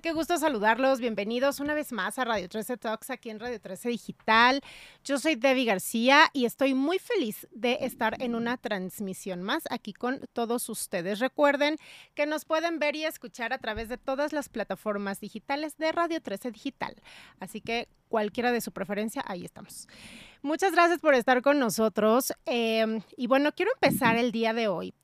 [0.00, 1.00] Qué gusto saludarlos.
[1.00, 4.62] Bienvenidos una vez más a Radio 13 Talks aquí en Radio 13 Digital.
[5.04, 9.92] Yo soy Debbie García y estoy muy feliz de estar en una transmisión más aquí
[9.92, 11.18] con todos ustedes.
[11.18, 11.76] Recuerden
[12.14, 16.22] que nos pueden ver y escuchar a través de todas las plataformas digitales de Radio
[16.22, 16.96] 13 Digital.
[17.38, 19.88] Así que cualquiera de su preferencia, ahí estamos.
[20.40, 22.32] Muchas gracias por estar con nosotros.
[22.46, 24.94] Em, y bueno, quiero empezar el día de hoy.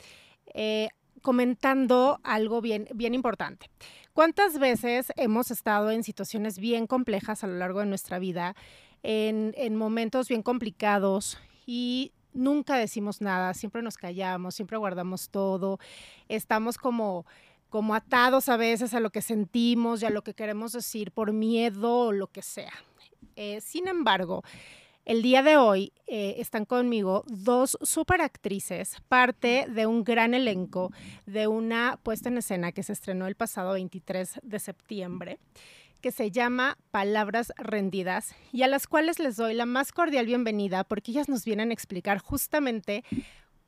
[0.54, 0.88] Eh,
[1.20, 3.68] comentando algo bien importante.
[4.18, 8.56] ¿Cuántas veces hemos estado en situaciones bien complejas a lo largo de nuestra vida,
[9.04, 15.78] en, en momentos bien complicados y nunca decimos nada, siempre nos callamos, siempre guardamos todo,
[16.26, 17.26] estamos como
[17.68, 21.32] como atados a veces a lo que sentimos y a lo que queremos decir por
[21.32, 22.72] miedo o lo que sea.
[23.36, 24.42] Eh, sin embargo,
[25.08, 30.92] el día de hoy eh, están conmigo dos super actrices, parte de un gran elenco
[31.24, 35.38] de una puesta en escena que se estrenó el pasado 23 de septiembre
[36.02, 40.84] que se llama Palabras Rendidas y a las cuales les doy la más cordial bienvenida
[40.84, 43.02] porque ellas nos vienen a explicar justamente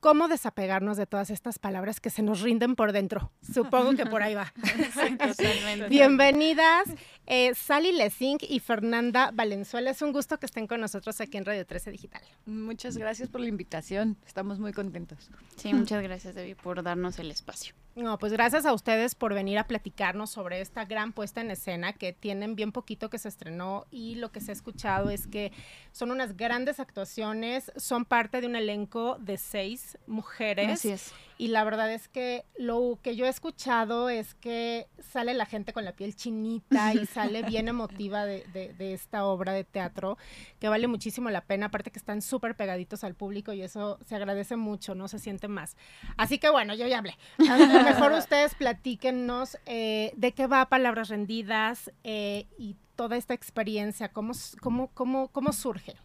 [0.00, 3.30] cómo desapegarnos de todas estas palabras que se nos rinden por dentro.
[3.42, 4.52] Supongo que por ahí va.
[5.88, 6.88] Bienvenidas,
[7.26, 9.90] eh, Sally Lessing y Fernanda Valenzuela.
[9.90, 12.22] Es un gusto que estén con nosotros aquí en Radio 13 Digital.
[12.46, 14.16] Muchas gracias por la invitación.
[14.26, 15.30] Estamos muy contentos.
[15.56, 17.74] Sí, muchas gracias, Debbie, por darnos el espacio.
[17.96, 21.92] No, pues gracias a ustedes por venir a platicarnos sobre esta gran puesta en escena
[21.92, 25.52] que tienen bien poquito que se estrenó y lo que se ha escuchado es que
[25.92, 30.70] son unas grandes actuaciones, son parte de un elenco de seis mujeres.
[30.70, 35.32] Así es y la verdad es que lo que yo he escuchado es que sale
[35.32, 39.64] la gente con la piel chinita y sale bien emotiva de, de, esta obra de
[39.64, 40.18] teatro,
[40.58, 44.16] que vale muchísimo la pena, aparte que están súper pegaditos al público y eso se
[44.16, 45.78] agradece mucho, no se siente más.
[46.18, 47.16] Así que bueno, yo ya hablé.
[47.48, 53.32] A lo mejor ustedes platíquenos eh, de qué va Palabras Rendidas eh, y toda esta
[53.32, 55.96] experiencia, cómo, cómo, cómo, cómo surge.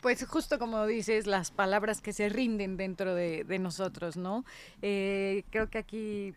[0.00, 4.44] Pues justo como dices, las palabras que se rinden dentro de, nosotros, ¿no?
[4.82, 6.34] Eh, creo que aquí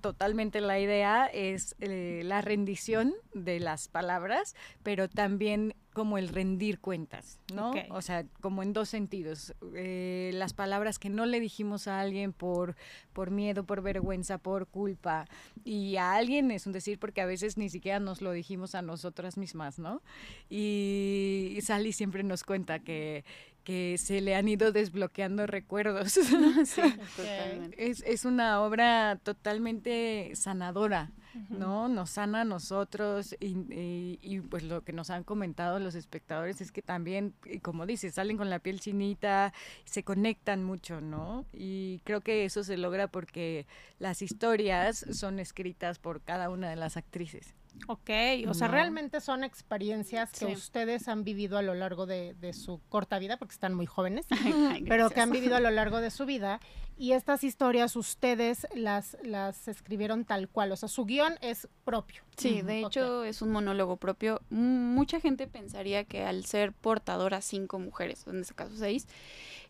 [0.00, 6.80] totalmente la idea es eh, la rendición de las palabras, pero también como el rendir
[6.80, 7.74] cuentas, ¿no?
[7.90, 9.54] O sea, como en dos sentidos.
[9.74, 12.76] Eh, las palabras que no le dijimos a alguien por,
[13.12, 15.26] por miedo, por vergüenza, por culpa.
[15.64, 18.82] Y a alguien es un decir porque a veces ni siquiera nos lo dijimos a
[18.82, 20.02] nosotras mismas, ¿no?
[20.48, 23.24] Y Sally siempre nos cuenta que,
[23.64, 26.16] que se le han ido desbloqueando recuerdos.
[27.76, 31.10] es, es, una obra totalmente sanadora,
[31.48, 31.88] ¿no?
[31.88, 36.72] Nos sana a nosotros y, y, pues lo que nos han comentado los espectadores es
[36.72, 39.52] que también, como dices, salen con la piel chinita,
[39.84, 41.46] se conectan mucho, ¿no?
[41.52, 43.66] Y creo que eso se logra porque
[43.98, 47.54] las historias son escritas por cada una de las actrices.
[47.88, 48.10] Ok,
[48.48, 53.18] o sea, realmente son experiencias que ustedes han vivido a lo largo de, su corta
[53.18, 54.26] vida, porque están muy jóvenes,
[54.88, 56.60] pero que han vivido a lo largo de su vida.
[56.98, 62.22] Y estas historias ustedes las, las escribieron tal cual, o sea, su guion es propio.
[62.36, 64.40] Sí, de hecho es un monólogo propio.
[64.50, 69.08] mucha gente pensaría que al ser portadora cinco mujeres, en este caso seis,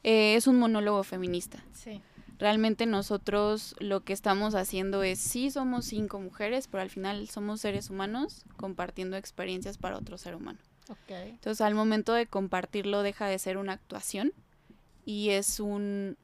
[0.02, 1.64] eh, es un monólogo feminista.
[1.72, 2.02] Sí
[2.42, 7.60] realmente nosotros lo que estamos haciendo es, sí somos cinco mujeres, pero al final somos
[7.60, 10.58] seres humanos compartiendo experiencias para otro ser humano.
[11.08, 14.32] Entonces al momento de compartirlo deja de ser una actuación
[15.04, 16.18] y es un,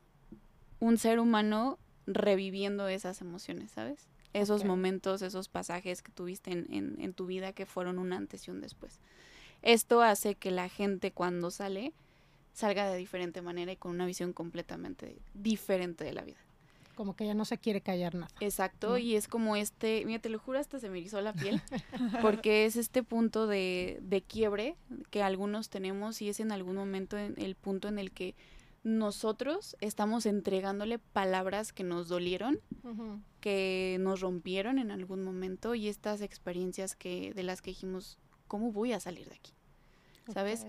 [0.81, 1.79] un ser humano
[2.09, 4.09] reviviendo esas emociones, ¿sabes?
[4.33, 8.49] Esos momentos, esos pasajes que tuviste en, en, en tu vida que fueron un antes
[8.49, 8.99] y un después.
[9.63, 11.93] Esto hace que la gente cuando sale
[12.59, 16.39] salga de diferente manera y con una visión completamente diferente de la vida.
[16.97, 18.33] Como que ya no se quiere callar nada.
[18.41, 21.63] Exacto, y es como este, mira, te lo juro, hasta se me erizó la piel,
[22.21, 24.75] porque es este punto de, de quiebre
[25.11, 28.35] que algunos tenemos y es en algún momento el punto en el que
[28.83, 32.59] nosotros estamos entregándole palabras que nos dolieron,
[33.41, 38.19] que nos rompieron en algún momento y estas experiencias que de las que dijimos,
[38.49, 39.53] ¿cómo voy a salir de aquí?
[40.33, 40.67] ¿Sabes?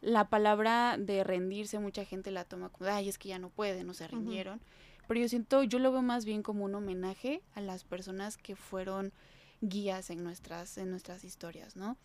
[0.00, 3.86] La palabra de rendirse mucha gente la toma como, ay, es que ya no pueden,
[3.86, 4.60] no se rindieron.
[5.06, 8.56] Pero yo siento, yo lo veo más bien como un homenaje a las personas que
[8.56, 9.12] fueron
[9.60, 11.98] guías en nuestras, en nuestras historias, ¿no?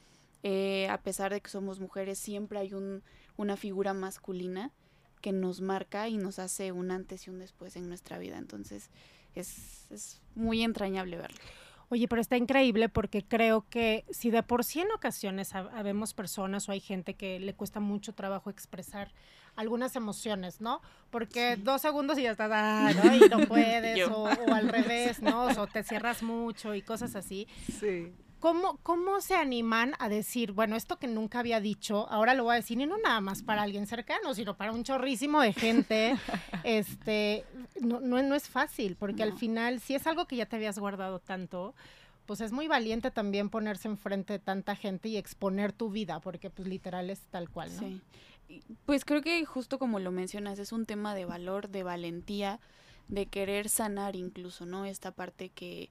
[0.43, 3.03] Eh, a pesar de que somos mujeres, siempre hay un,
[3.37, 4.71] una figura masculina
[5.21, 8.37] que nos marca y nos hace un antes y un después en nuestra vida.
[8.37, 8.89] Entonces,
[9.33, 11.39] es, es muy entrañable verlo.
[11.89, 16.67] Oye, pero está increíble porque creo que si de por sí en ocasiones habemos personas
[16.67, 19.11] o hay gente que le cuesta mucho trabajo expresar
[19.55, 20.81] algunas emociones, ¿no?
[21.09, 23.15] Porque dos segundos y ya estás, ah, ¿no?
[23.15, 25.45] Y no puedes, o, o, al revés, ¿no?
[25.45, 27.47] O te cierras mucho y cosas así.
[27.79, 28.13] Sí.
[28.45, 32.53] ¿Cómo, ¿Cómo se animan a decir, bueno, esto que nunca había dicho, ahora lo voy
[32.53, 36.15] a decir, y no nada más para alguien cercano, sino para un chorrísimo de gente?
[36.63, 37.43] este,
[37.81, 40.77] no, no, no es fácil, porque al final, si es algo que ya te habías
[40.77, 41.73] guardado tanto,
[42.27, 46.51] pues es muy valiente también ponerse enfrente de tanta gente y exponer tu vida, porque
[46.51, 47.79] pues literal es tal cual, ¿no?
[47.79, 48.61] Sí.
[48.85, 52.59] Pues creo que justo como lo mencionas, es un tema de valor, de valentía,
[53.07, 54.85] de querer sanar incluso, ¿no?
[54.85, 55.89] Esta parte que,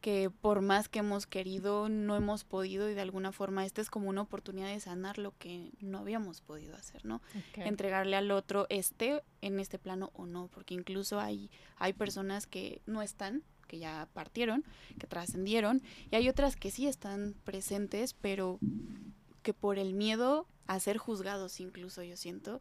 [0.00, 3.90] que por más que hemos querido, no hemos podido y de alguna forma esta es
[3.90, 7.20] como una oportunidad de sanar lo que no habíamos podido hacer, ¿no?
[7.54, 12.80] Entregarle al otro este en este plano o no, porque incluso hay, hay personas que
[12.86, 14.64] no están, que ya partieron,
[14.98, 18.58] que trascendieron, y hay otras que sí están presentes, pero
[19.42, 22.60] que por el miedo a ser juzgados incluso, yo siento,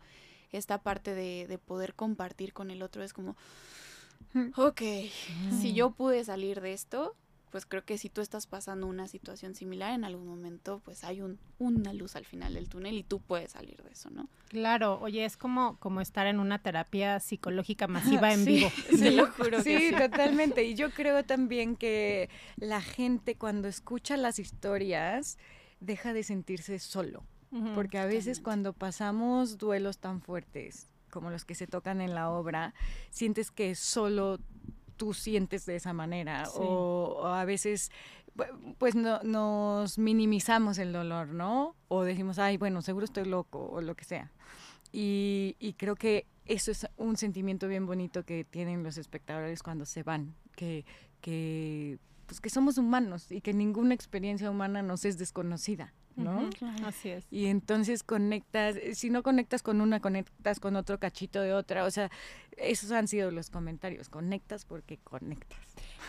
[0.52, 3.36] esta parte de, de poder compartir con el otro es como,
[4.56, 4.82] ok,
[5.60, 7.16] si yo pude salir de esto,
[7.50, 11.22] pues creo que si tú estás pasando una situación similar en algún momento, pues hay
[11.22, 14.30] un, una luz al final del túnel y tú puedes salir de eso, ¿no?
[14.50, 18.72] Claro, oye, es como, como estar en una terapia psicológica masiva en vivo.
[18.90, 19.62] Sí, lo juro.
[19.62, 20.64] Sí, totalmente.
[20.64, 25.38] Y yo creo también que la gente cuando escucha las historias
[25.80, 27.24] deja de sentirse solo.
[27.74, 32.30] porque a veces cuando pasamos duelos tan fuertes como los que se tocan en la
[32.30, 32.74] obra,
[33.10, 34.40] sientes que solo
[35.00, 37.90] tú sientes de esa manera o, a veces
[38.78, 41.76] pues no, nos minimizamos el dolor, ¿no?
[41.88, 44.32] O decimos, ay, bueno, seguro estoy loco o lo que sea.
[44.92, 49.86] Y, y, creo que eso es un sentimiento bien bonito que tienen los espectadores cuando
[49.86, 50.86] se van, que,
[51.22, 55.94] que, pues que somos humanos y que ninguna experiencia humana nos es desconocida.
[56.20, 56.50] ¿No?
[56.86, 57.26] Así es.
[57.32, 61.86] Y entonces conectas, eh, si no conectas con una, conectas con otro cachito de otra,
[61.86, 62.12] o sea,
[62.58, 65.58] esos han sido los comentarios, conectas porque conectas.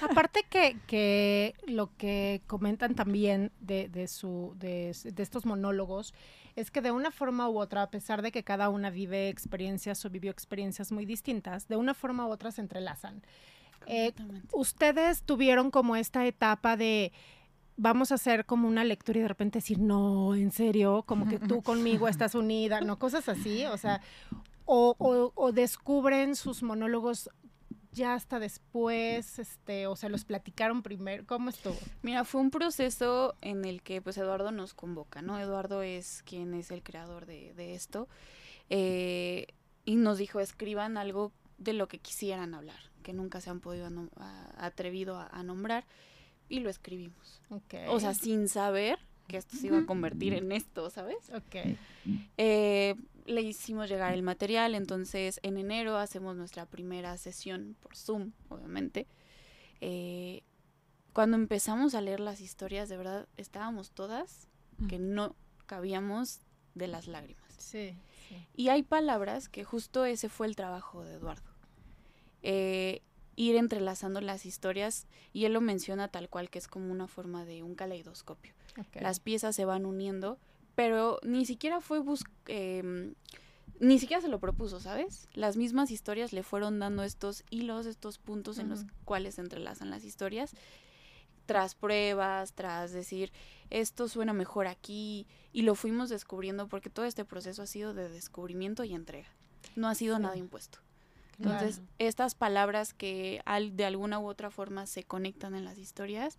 [0.03, 6.15] Aparte que, que lo que comentan también de, de, su, de, de estos monólogos
[6.57, 10.05] es que de una forma u otra, a pesar de que cada una vive experiencias
[10.05, 13.23] o vivió experiencias muy distintas, de una forma u otra se entrelazan.
[13.87, 14.13] Eh,
[14.53, 17.13] ustedes tuvieron como esta etapa de
[17.77, 21.39] vamos a hacer como una lectura y de repente decir, no, en serio, como que
[21.39, 24.01] tú conmigo estás unida, no, cosas así, o sea,
[24.65, 24.95] o,
[25.35, 27.29] o, descubren sus monólogos
[27.93, 31.77] ya hasta después, este, o se los platicaron primero, ¿cómo estuvo?
[32.03, 35.41] Mira, fue un proceso en el que pues Eduardo nos convoca, ¿no?
[35.41, 38.09] Eduardo es quien es el creador de, de esto,
[38.69, 39.49] eh,
[39.85, 43.89] y nos dijo, escriban algo de lo que quisieran hablar, que nunca se han podido
[44.57, 45.85] atrevido a nombrar
[46.51, 47.41] y lo escribimos.
[47.89, 48.99] O sea, sin saber
[49.29, 51.31] que esto se iba a convertir en esto, ¿sabes?
[51.33, 51.77] Ok.
[52.37, 58.33] Eh, le hicimos llegar el material, entonces en enero hacemos nuestra primera sesión por Zoom,
[58.49, 59.07] obviamente.
[59.81, 60.43] Eh,
[61.13, 64.49] cuando empezamos a leer las historias, de verdad, estábamos todas
[64.89, 65.37] que no
[65.67, 66.41] cabíamos
[66.75, 67.55] de las lágrimas.
[67.59, 67.95] Sí,
[68.57, 71.51] Y hay palabras que justo ese fue el trabajo de Eduardo.
[72.43, 73.03] Eh,
[73.41, 77.47] ir entrelazando las historias y él lo menciona tal cual que es como una forma
[77.47, 78.53] de un caleidoscopio.
[79.01, 80.39] Las piezas se van uniendo,
[80.75, 83.15] pero ni siquiera fue bus em,
[83.79, 85.27] ni siquiera se lo propuso, ¿sabes?
[85.33, 89.89] Las mismas historias le fueron dando estos hilos, estos puntos en los cuales se entrelazan
[89.89, 90.53] las historias,
[91.47, 93.33] tras pruebas, tras decir,
[93.71, 98.11] esto suena mejor aquí, y lo fuimos descubriendo porque todo este proceso ha sido de
[98.11, 99.31] descubrimiento y entrega,
[99.77, 100.81] no ha sido nada impuesto.
[101.43, 106.37] Entonces, estas palabras que al, de alguna u otra forma se conectan en las historias,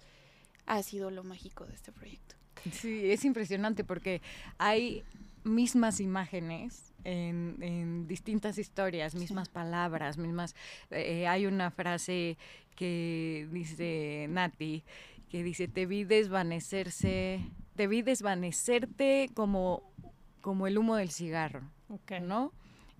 [0.67, 2.35] ha sido lo mágico de este proyecto.
[2.71, 4.21] Sí, es impresionante porque
[4.59, 5.03] hay
[5.43, 10.55] mismas imágenes en, distintas historias, mismas palabras, mismas...
[10.91, 12.37] Eh, hay una frase
[12.75, 14.83] que dice Nati,
[15.29, 17.39] que dice, te vi desvanecerse,
[17.75, 19.81] te vi desvanecerte como,
[20.41, 21.63] como el humo del cigarro,
[22.21, 22.51] ¿no?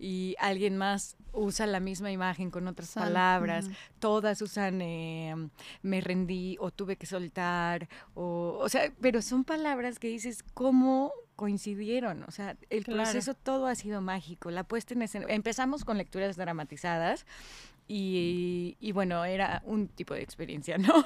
[0.02, 5.36] Y alguien más usa la misma imagen con otras palabras, todas usan eh,
[5.84, 11.14] me rendí o tuve que soltar, o, o sea, pero son palabras que dices, ¿cómo
[11.36, 12.24] coincidieron?
[12.24, 16.36] O sea, el proceso todo ha sido mágico, la puesta en escena, empezamos con lecturas
[16.36, 17.28] dramatizadas,
[17.88, 21.06] y, y, bueno, era un tipo de experiencia, ¿no?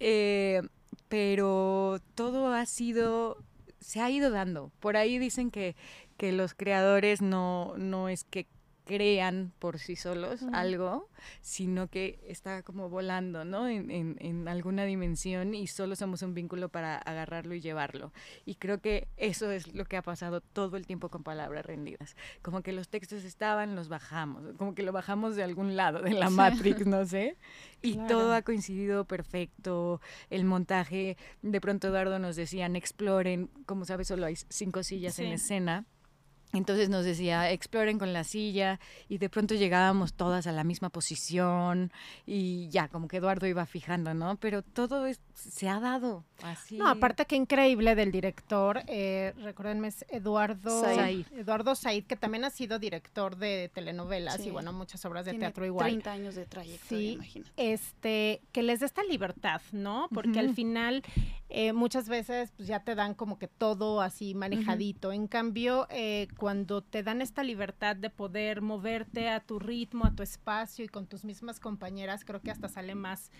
[0.00, 0.62] Eh,
[1.08, 3.36] pero todo ha sido,
[3.80, 4.72] se ha ido dando.
[4.80, 5.76] Por ahí dicen que
[6.16, 8.46] que los creadores no, no es que
[8.86, 11.10] crean por sí solos algo,
[11.42, 13.68] sino que está como volando, ¿no?
[13.68, 18.12] En, en, alguna dimensión y solo somos un vínculo para agarrarlo y llevarlo.
[18.44, 22.14] Y creo que eso es lo que ha pasado todo el tiempo con palabras rendidas.
[22.42, 26.12] Como que los textos estaban, los bajamos, como que lo bajamos de algún lado de
[26.12, 27.36] la Matrix, no sé.
[27.82, 30.00] Y todo ha coincidido perfecto.
[30.30, 35.32] El montaje, de pronto Eduardo nos decían, exploren, como sabes, solo hay cinco sillas en
[35.32, 35.86] escena
[36.52, 40.90] entonces nos decía, exploren con la silla y de pronto llegábamos todas a la misma
[40.90, 41.92] posición
[42.24, 44.36] y ya, como que Eduardo iba fijando, ¿no?
[44.36, 46.78] Pero todo se ha dado así.
[46.78, 51.26] No, aparte que increíble del director, eh, recuérdenme, es Eduardo Said.
[51.32, 55.66] Eduardo Said, que también ha sido director de telenovelas y bueno, muchas obras de teatro
[55.66, 55.88] igual.
[55.88, 60.08] 30 años de trayectoria, sí, Este, que les dé esta libertad, ¿no?
[60.12, 61.02] Porque al final
[61.48, 65.12] eh, muchas veces pues, ya te dan como que todo así manejadito.
[65.12, 70.14] En cambio, eh, cuando te dan esta libertad de poder moverte a tu ritmo, a
[70.14, 73.30] tu espacio y con tus mismas compañeras, creo que hasta sale más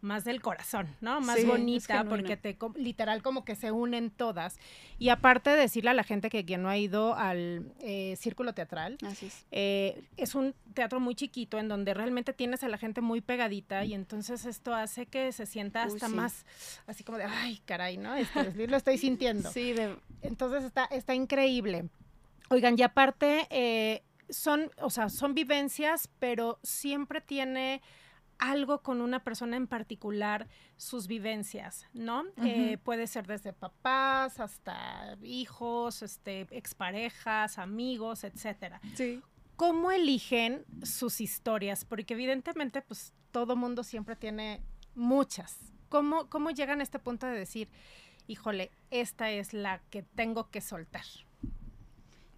[0.00, 1.20] más del corazón, ¿no?
[1.20, 4.58] Más bonita, porque te literal como que se unen todas.
[4.98, 8.52] Y aparte de decirle a la gente que quien no ha ido al eh, círculo
[8.52, 9.46] teatral, es.
[9.50, 13.84] Eh, es un teatro muy chiquito en donde realmente tienes a la gente muy pegadita
[13.84, 16.44] y entonces esto hace que se sienta hasta más
[16.86, 18.14] así como de, ay, caray, ¿no?
[18.14, 19.50] Este, lo estoy sintiendo.
[19.50, 19.74] Sí,
[20.22, 21.88] entonces está, está increíble.
[22.48, 27.82] Oigan, y aparte, eh, son, o sea, son vivencias, pero siempre tiene
[28.38, 32.24] algo con una persona en particular, sus vivencias, ¿no?
[32.44, 38.80] Eh, puede ser desde papás hasta hijos, este, exparejas, amigos, etcétera.
[38.94, 39.22] Sí.
[39.56, 41.86] ¿Cómo eligen sus historias?
[41.86, 44.62] Porque evidentemente, pues, todo mundo siempre tiene
[44.94, 45.72] muchas.
[45.88, 47.70] ¿Cómo, ¿Cómo llegan a este punto de decir,
[48.26, 51.04] híjole, esta es la que tengo que soltar?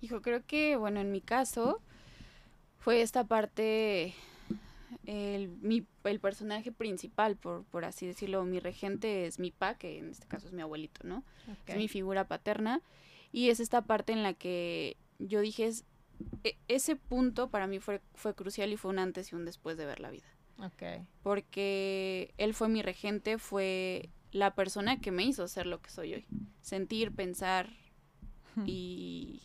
[0.01, 1.81] Hijo, creo que, bueno, en mi caso,
[2.79, 4.15] fue esta parte
[5.07, 9.99] el, mi, el personaje principal, por, por así decirlo, mi regente es mi pa, que
[9.99, 11.25] en este caso es mi abuelito, ¿no?
[11.67, 12.83] Es mi figura paterna.
[13.33, 15.85] Y es esta parte en la que yo dije, es,
[16.45, 19.77] e, ese punto para mí fue, fue crucial y fue un antes y un después
[19.77, 20.29] de ver la vida.
[21.23, 26.15] Porque él fue mi regente, fue la persona que me hizo ser lo que soy
[26.15, 26.27] hoy.
[26.61, 27.71] Sentir, pensar
[28.67, 29.43] y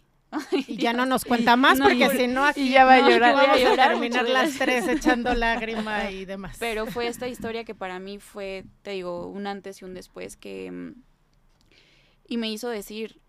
[0.51, 3.35] y ya no nos cuenta más porque si no aquí ya va a llorar.
[3.35, 6.57] Vamos a, terminar las tres echando lágrima y demás.
[6.59, 10.35] Pero fue esta historia que para mí fue, te digo, un antes y un después
[10.35, 10.71] que...
[10.71, 10.93] Mm,
[12.27, 13.19] y me hizo decir,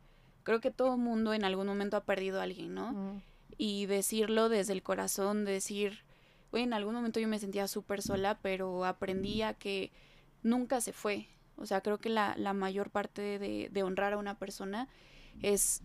[0.45, 3.21] creo que todo mundo en algún momento ha perdido a alguien, ¿no?
[3.59, 6.05] Y decirlo desde el corazón, decir,
[6.51, 9.91] güey, en algún momento yo me sentía súper sola, pero aprendí a que
[10.43, 11.27] nunca se fue.
[11.57, 14.89] O sea, creo que la, la mayor parte de, de honrar a una persona
[15.43, 15.83] es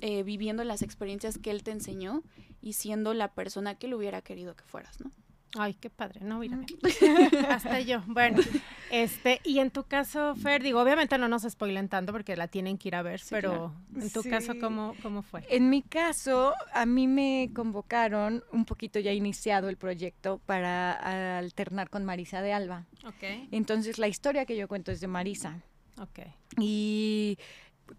[0.00, 2.22] eh, viviendo las experiencias que él te enseñó
[2.60, 5.10] y siendo la persona que él hubiera querido que fueras, ¿no?
[5.56, 6.66] Ay, qué padre, no, mírame.
[7.48, 8.02] Hasta yo.
[8.08, 8.42] Bueno,
[8.90, 12.76] este, y en tu caso, Fer, digo, obviamente no nos spoilen tanto porque la tienen
[12.76, 15.44] que ir a ver, pero en tu caso, ¿cómo, ¿cómo fue?
[15.48, 21.88] En mi caso, a mí me convocaron un poquito ya iniciado el proyecto para alternar
[21.88, 22.86] con Marisa de Alba.
[23.06, 23.48] Ok.
[23.52, 25.62] Entonces, la historia que yo cuento es de Marisa.
[26.00, 26.20] Ok.
[26.58, 27.38] Y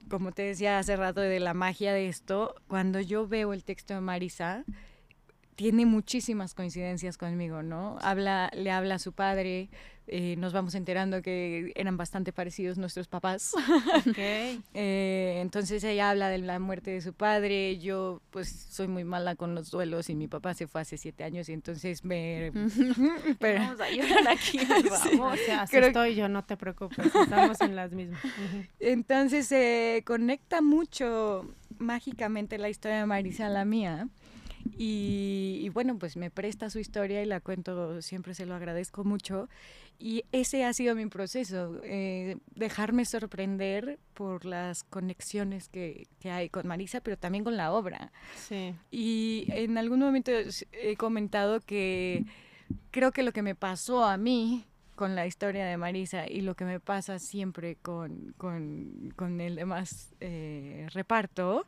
[0.09, 3.93] como te decía hace rato de la magia de esto, cuando yo veo el texto
[3.93, 4.65] de Marisa,
[5.55, 7.97] tiene muchísimas coincidencias conmigo, ¿no?
[8.01, 9.69] Habla, le habla a su padre,
[10.07, 13.53] eh, nos vamos enterando que eran bastante parecidos nuestros papás.
[14.73, 19.35] Eh, entonces ella habla de la muerte de su padre, yo pues soy muy mala
[19.35, 22.51] con los duelos y mi papá se fue hace siete años y entonces me...
[23.39, 23.59] Pero...
[23.59, 24.59] Vamos a llorar aquí,
[25.17, 25.39] vamos.
[25.71, 28.21] estoy yo, no te preocupes, estamos en las mismas.
[28.79, 34.07] entonces se conecta mucho mágicamente la historia de Marisa a la mía.
[34.77, 39.47] Y, bueno, pues me presta su historia y la cuento, siempre se lo agradezco mucho.
[39.99, 46.49] Y ese ha sido mi proceso, eh, dejarme sorprender por las conexiones que, que, hay
[46.49, 48.11] con Marisa, pero también con la obra.
[48.35, 48.73] Sí.
[48.91, 50.31] Y en algún momento
[50.73, 52.25] he comentado que
[52.91, 56.55] creo que lo que me pasó a mí con la historia de Marisa y lo
[56.55, 61.67] que me pasa siempre con, con, con el demás eh, reparto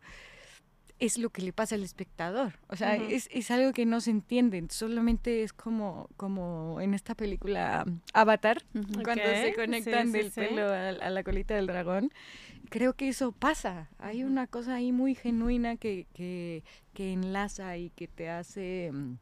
[0.99, 2.53] es lo que le pasa al espectador.
[2.67, 4.63] O sea, es, es, algo que no se entiende.
[4.69, 8.63] Solamente es como, como en esta película Avatar,
[9.03, 12.11] cuando se conectan del pelo a, la colita del dragón.
[12.69, 13.89] Creo que eso pasa.
[13.99, 16.63] Hay una cosa ahí muy genuina que, que,
[16.93, 18.91] que enlaza y que te hace...
[18.91, 19.17] Mm,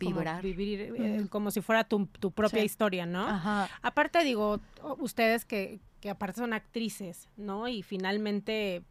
[0.00, 0.42] vibrar.
[0.42, 3.26] vivir eh, como si fuera tu, tu propia historia, ¿no?
[3.26, 3.70] Ajá.
[3.80, 4.60] Aparte, digo,
[4.98, 7.68] ustedes que, que aparte son actrices, ¿no?
[7.68, 8.82] Y finalmente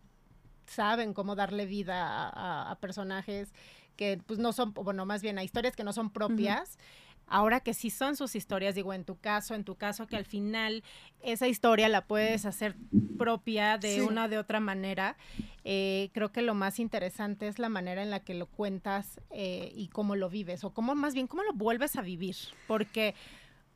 [0.68, 3.54] saben cómo darle vida a, personajes
[3.96, 6.78] que pues no son, bueno, más bien a historias que no son propias.
[7.30, 10.24] Ahora que sí son sus historias, digo, en tu caso, en tu caso, que al
[10.24, 10.82] final
[11.22, 12.78] esa historia la puedes hacer
[13.18, 15.18] propia de una o de otra manera.
[15.66, 19.74] Eh, creo que lo más interesante es la manera en la que lo cuentas eh,
[19.76, 22.38] y cómo lo vives, o cómo más bien, cómo lo vuelves a vivir.
[22.66, 23.14] Porque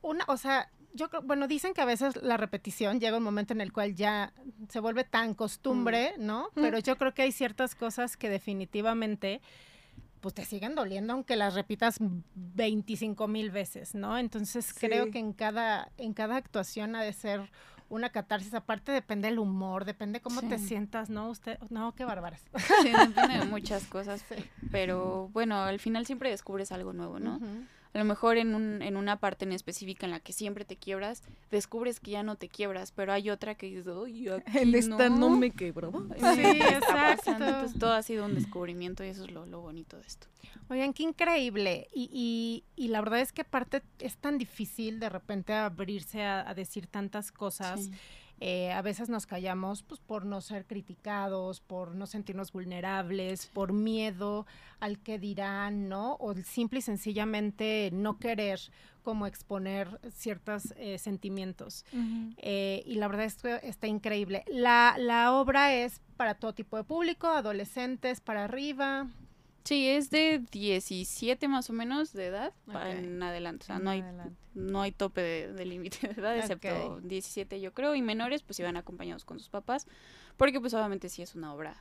[0.01, 3.53] una, o sea, yo creo, bueno, dicen que a veces la repetición llega un momento
[3.53, 4.33] en el cual ya
[4.69, 6.25] se vuelve tan costumbre, Mm.
[6.25, 6.49] ¿no?
[6.55, 9.41] Pero yo creo que hay ciertas cosas que definitivamente
[10.21, 11.97] pues te siguen doliendo aunque las repitas
[12.35, 14.17] 25 mil veces, ¿no?
[14.19, 15.11] Entonces creo Sí.
[15.11, 17.49] que en cada, en cada actuación ha de ser
[17.89, 18.53] una catarsis.
[18.53, 20.67] Aparte depende del humor, depende cómo te Sí.
[20.67, 21.29] sientas, ¿no?
[21.29, 22.41] Usted, no, qué bárbaras.
[22.83, 24.23] Sí, depende de muchas cosas,
[24.71, 27.37] pero bueno, al final siempre descubres algo nuevo, ¿no?
[27.37, 27.47] Ujú.
[27.93, 30.77] A lo mejor en, un, en una parte en específica en la que siempre te
[30.77, 34.73] quiebras, descubres que ya no te quiebras, pero hay otra que dices, uy, aquí En
[34.75, 35.91] esta no me quebró.
[35.91, 37.45] Sí, ¿Qué está exacto.
[37.45, 40.27] Entonces todo ha sido un descubrimiento y eso es lo, lo bonito de esto.
[40.69, 41.89] Oigan, qué increíble.
[41.93, 46.49] Y, y, y la verdad es que aparte es tan difícil de repente abrirse a,
[46.49, 47.85] a decir tantas cosas.
[47.85, 47.91] Sí.
[48.43, 53.71] Eh, a veces nos callamos pues, por no ser criticados, por no sentirnos vulnerables, por
[53.71, 54.47] miedo
[54.79, 56.13] al que dirán, ¿no?
[56.15, 58.59] O el simple y sencillamente no querer
[59.03, 61.85] como exponer ciertos eh, sentimientos.
[62.37, 64.43] Eh, y la verdad es que está increíble.
[64.47, 69.07] La, la obra es para todo tipo de público, adolescentes, para arriba.
[69.65, 72.95] Sí, es de 17 más o menos de edad pa- Ok.
[72.95, 73.65] en adelante.
[73.65, 74.35] O sea, no hay, Adelante.
[74.53, 78.59] No hay tope de, de límite de edad, excepto 17 yo creo, y menores pues
[78.59, 79.87] iban acompañados con sus papás,
[80.37, 81.75] porque pues obviamente sí es una obra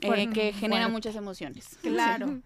[0.00, 1.68] eh, que genera muchas emociones.
[1.82, 2.40] Claro,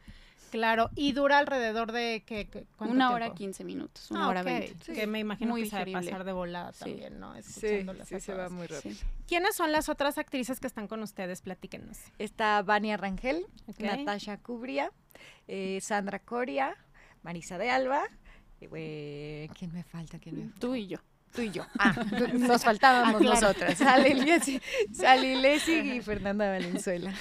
[0.51, 0.91] claro.
[0.95, 4.47] Y dura alrededor de que, Una hora 15 minutos, una Ah, hora ok.
[4.47, 4.93] 20.
[4.95, 6.11] Que me imagino Muy que se va a digerible.
[6.13, 6.79] pasar de volada Sí.
[6.81, 7.35] también, ¿no?
[7.43, 8.95] Sí, sí se va muy rápido.
[8.95, 9.01] Sí.
[9.27, 11.41] ¿Quiénes son las otras actrices que están con ustedes?
[11.43, 11.99] Platíquenos.
[12.19, 13.47] Está Vania Rangel.
[13.79, 14.93] Natasha Cubria,
[15.49, 16.77] eh, Sandra Coria,
[17.23, 18.05] Marisa de Alba.
[18.61, 20.19] Eh, ¿Quién me falta?
[20.19, 20.59] ¿Quién me falta?
[20.61, 20.99] Tú y yo.
[21.35, 21.65] Tú y yo.
[21.79, 21.95] Ah,
[22.35, 23.81] nos faltábamos Ah, nosotras.
[25.37, 27.13] Lessig y Fernanda Valenzuela.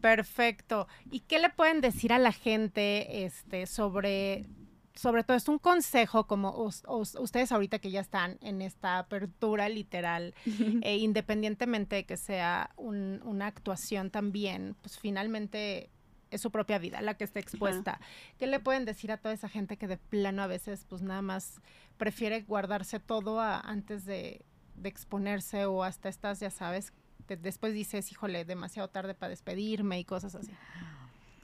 [0.00, 0.88] Perfecto.
[1.10, 4.46] ¿Y qué le pueden decir a la gente este, sobre,
[4.94, 5.52] sobre todo esto?
[5.52, 10.34] Un consejo, como us- us- ustedes ahorita que ya están en esta apertura literal,
[10.82, 15.88] e independientemente de que sea un- una actuación también, pues finalmente
[16.32, 18.00] es su propia vida la que está expuesta.
[18.38, 21.22] ¿Qué le pueden decir a toda esa gente que de plano a veces pues nada
[21.22, 21.60] más
[21.98, 24.44] prefiere guardarse todo a- antes de,
[24.76, 26.92] de exponerse o hasta estas, ya sabes,
[27.28, 30.50] después dices, híjole, demasiado tarde para despedirme y cosas así?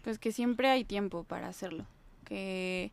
[0.03, 1.87] Pues que siempre hay tiempo para hacerlo.
[2.24, 2.92] Que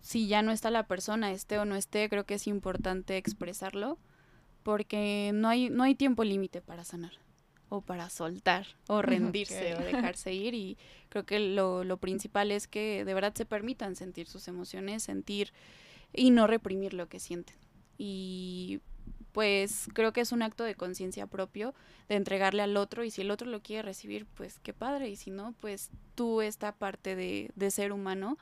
[0.00, 3.98] si ya no está la persona, esté o no esté, creo que es importante expresarlo.
[4.62, 7.12] Porque no hay, no hay tiempo límite para sanar.
[7.68, 8.66] O para soltar.
[8.86, 9.74] O rendirse.
[9.74, 10.54] O dejarse ir.
[10.54, 10.78] Y
[11.08, 15.52] creo que lo, lo principal es que de verdad se permitan sentir sus emociones, sentir
[16.12, 17.56] y no reprimir lo que sienten.
[17.98, 18.80] Y
[19.32, 21.74] pues creo que es un acto de conciencia propio
[22.08, 25.16] de entregarle al otro y si el otro lo quiere recibir, pues qué padre y
[25.16, 28.38] si no, pues tú esta parte de, de ser humano,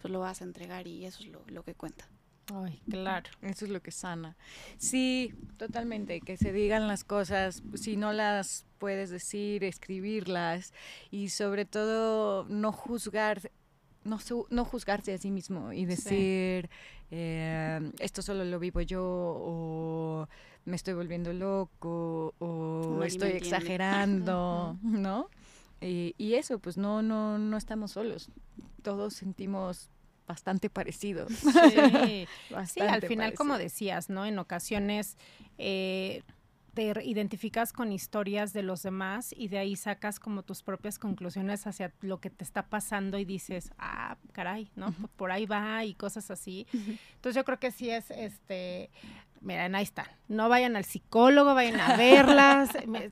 [0.00, 2.08] pues lo vas a entregar y eso es lo, lo que cuenta.
[2.52, 3.30] Ay, claro.
[3.42, 4.36] Eso es lo que sana.
[4.78, 10.72] Sí, totalmente, que se digan las cosas, si no las puedes decir, escribirlas
[11.10, 13.50] y sobre todo no juzgar,
[14.04, 14.18] no,
[14.50, 16.70] no juzgarse a sí mismo y decir,
[17.10, 20.28] eh, esto solo lo vivo yo o
[20.64, 25.28] me estoy volviendo loco o Nadie estoy exagerando, ¿no?
[25.80, 28.30] Y, y eso, pues no, no, no estamos solos.
[28.82, 29.90] Todos sentimos
[30.30, 31.32] bastante parecidos.
[31.70, 32.26] Sí.
[32.88, 34.24] Al final, como decías, ¿no?
[34.26, 35.16] En ocasiones
[35.58, 36.22] eh,
[36.74, 41.66] te identificas con historias de los demás y de ahí sacas como tus propias conclusiones
[41.66, 44.94] hacia lo que te está pasando y dices, ah, caray, ¿no?
[45.16, 46.66] Por ahí va y cosas así.
[46.72, 48.88] Entonces yo creo que sí es, este,
[49.40, 50.06] miren, ahí están.
[50.28, 53.10] No vayan al psicólogo, vayan a verlas, me-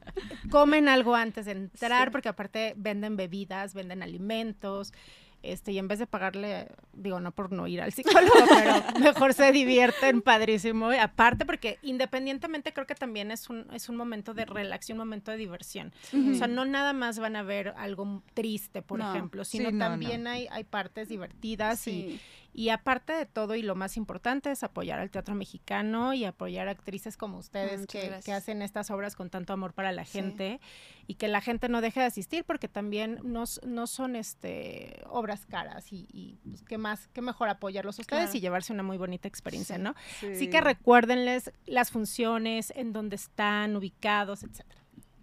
[0.51, 2.13] comen algo antes de entrar, Sí.
[2.13, 4.93] porque aparte venden bebidas, venden alimentos.
[5.43, 9.35] Este, y en vez de pagarle, digo, no por no ir al psicólogo, pero mejor
[9.35, 10.93] se divierten padrísimo.
[10.93, 14.93] Y aparte, porque independientemente creo que también es un, es un momento de relax y
[14.93, 15.93] un momento de diversión.
[16.13, 19.79] O sea, no nada más van a ver algo triste, por No, ejemplo, sino no,
[19.79, 19.85] no.
[19.85, 21.91] también Hay, hay partes divertidas Sí.
[21.91, 22.21] y
[22.71, 26.73] aparte de todo, y lo más importante es apoyar al teatro mexicano y apoyar a
[26.73, 30.13] actrices como ustedes que, hacen estas obras con tanto amor para la Sí.
[30.19, 30.61] gente
[31.07, 35.47] y que la gente no deje de asistir porque también no, no son este obras
[35.47, 38.37] caras y, y, pues, qué más, qué mejor apoyarlos a ustedes Claro.
[38.37, 39.83] y llevarse una muy bonita experiencia, Sí.
[39.83, 39.95] ¿no?
[40.19, 40.27] Sí.
[40.27, 44.81] Así que recuérdenles las funciones, en dónde están ubicados, etcétera.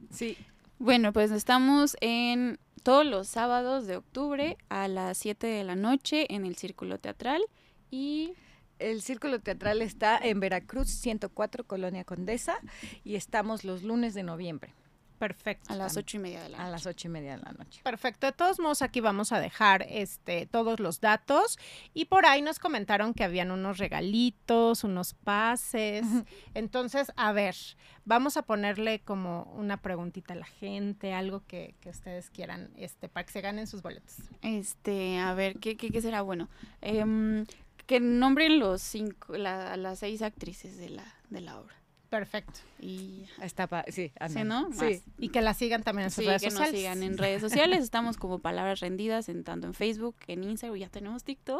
[0.09, 0.37] Sí,
[0.77, 6.33] Bueno, pues estamos en todos los sábados de octubre a las 7 de la noche
[6.33, 7.41] en el Círculo Teatral
[7.89, 8.33] y
[8.79, 12.57] el Círculo Teatral está en Veracruz 104, Colonia Condesa,
[13.05, 14.73] y estamos los lunes de noviembre.
[15.17, 15.73] Perfecto.
[15.73, 16.67] A las ocho y media de la noche.
[16.67, 17.81] A las ocho y media de la noche.
[17.83, 18.27] Perfecto.
[18.27, 21.57] De todos modos, aquí vamos a dejar este, todos los datos.
[21.93, 26.05] Y por ahí nos comentaron que habían unos regalitos, unos pases.
[26.53, 27.55] Entonces, a ver,
[28.03, 33.09] vamos a ponerle como una preguntita a la gente, algo que, que ustedes quieran, este,
[33.09, 34.15] para que se ganen sus boletos.
[34.41, 36.49] Este, a ver, ¿qué, qué, qué será bueno?
[36.81, 37.45] Eh,
[37.85, 41.75] que nombren los cinco, la, las seis actrices de la, de la obra.
[42.15, 42.61] Perfecto.
[42.79, 44.71] Y está sí, sí, ¿no?
[44.71, 45.01] Sí.
[45.17, 46.71] Y que la sigan también en sus redes que sociales.
[46.71, 47.83] Nos sigan en redes sociales.
[47.83, 51.59] Estamos como palabras rendidas en tanto en Facebook, en Instagram, ya tenemos TikTok.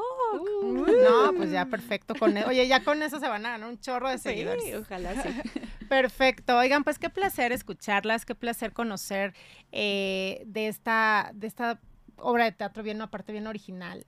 [0.63, 0.85] Uh.
[0.85, 2.15] no, pues ya perfecto.
[2.15, 4.63] Con e, Oye, ya con eso se van a ganar un chorro de seguidores.
[4.63, 5.29] Sí, ojalá sí.
[5.89, 6.57] Perfecto.
[6.57, 9.33] Oigan, pues qué placer escucharlas, qué placer conocer
[9.73, 11.81] eh, de esta, de esta
[12.15, 14.05] obra de teatro bien, aparte bien original,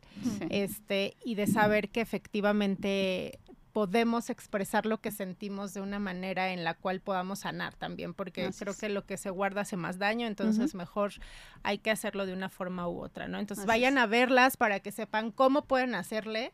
[0.49, 3.37] este, y de saber que efectivamente
[3.77, 8.49] podemos expresar lo que sentimos de una manera en la cual podamos sanar también, porque
[8.57, 11.13] creo que lo que se guarda hace más daño, entonces mejor
[11.61, 13.37] hay que hacerlo de una forma u otra, ¿no?
[13.37, 16.53] Entonces vayan a verlas para que sepan cómo pueden hacerle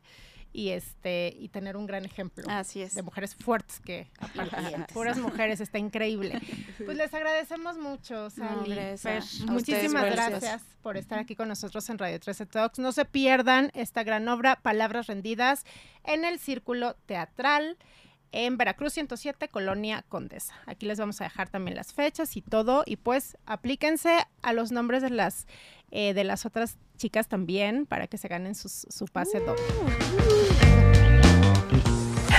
[0.53, 2.93] y este y tener un gran ejemplo Así es.
[2.93, 4.55] de mujeres fuertes que aparte
[4.93, 6.39] puras mujeres está increíble
[6.85, 8.77] pues les agradecemos mucho Sally
[9.47, 10.61] muchísimas gracias.
[10.81, 14.59] por estar aquí con nosotros en Radio 13 Talks no se pierdan esta gran obra
[14.61, 15.65] Palabras rendidas
[16.03, 17.77] en el Círculo Teatral
[18.33, 20.55] en Veracruz 107, Colonia Condesa.
[20.65, 22.83] Aquí les vamos a dejar también las fechas y todo.
[22.85, 25.47] Y pues aplíquense a los nombres de las,
[25.91, 30.42] eh, de las otras chicas también para que se ganen su pase doble.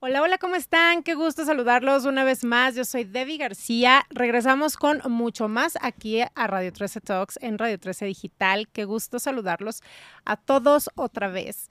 [0.00, 1.02] Hola, hola, ¿cómo están?
[1.02, 2.76] Qué gusto saludarlos una vez más.
[2.76, 4.06] Yo soy Debbie García.
[4.10, 8.68] Regresamos con mucho más aquí a Radio 13 Talks en Radio 13 Digital.
[8.68, 9.82] Qué gusto saludarlos
[10.24, 11.68] a todos otra vez.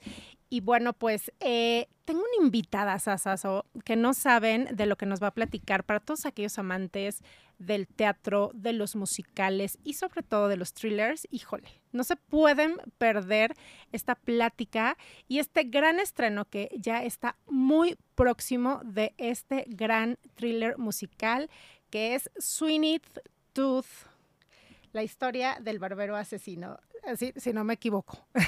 [0.50, 5.22] Y bueno, pues eh, tengo una invitada, Sasaso, que no saben de lo que nos
[5.22, 7.22] va a platicar para todos aquellos amantes
[7.56, 11.26] del teatro, de los musicales y sobre todo de los thrillers.
[11.30, 13.54] Híjole, no se pueden perder
[13.92, 14.96] esta plática
[15.26, 21.50] y este gran estreno que ya está muy próximo de este gran thriller musical
[21.90, 23.00] que es Sweeney
[23.52, 23.86] Tooth,
[24.92, 26.78] la historia del barbero asesino
[27.36, 28.26] si no me equivoco.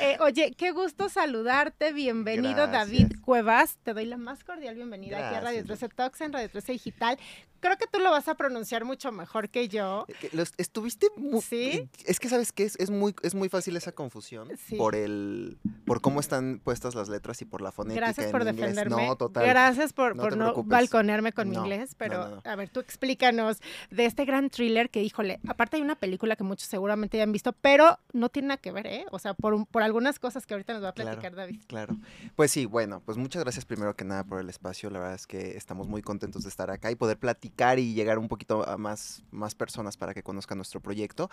[0.00, 1.92] Eh, oye, qué gusto saludarte.
[1.92, 3.78] Bienvenido, David Cuevas.
[3.84, 7.18] Te doy la más cordial bienvenida aquí a Radio 13 Talks en Radio 13 Digital.
[7.60, 10.06] Creo que tú lo vas a pronunciar mucho mejor que yo.
[10.08, 11.40] Eh, estuviste muy...
[11.40, 11.88] ¿Sí?
[12.06, 12.64] Es que, ¿sabes qué?
[12.64, 17.08] Es, es, muy, es muy fácil esa confusión por el por cómo están puestas las
[17.08, 19.06] letras y por la fonética Gracias por defenderme.
[19.06, 19.46] No, total.
[19.46, 23.58] Gracias por no, por no balconearme con mi inglés, pero a ver, tú explícanos
[23.90, 27.32] de este gran thriller que, híjole, aparte hay una película que muchos seguramente ya han
[27.32, 29.04] visto, pero no tiene nada que ver, ¿eh?
[29.10, 31.60] O sea, por, por algunas cosas que ahorita nos va a platicar David.
[31.66, 31.98] Claro.
[32.34, 34.88] Pues sí, bueno, pues muchas gracias primero que nada por el espacio.
[34.88, 38.18] La verdad es que estamos muy contentos de estar acá y poder platicar y llegar
[38.18, 41.28] un poquito a más, más personas para que conozcan nuestro proyecto.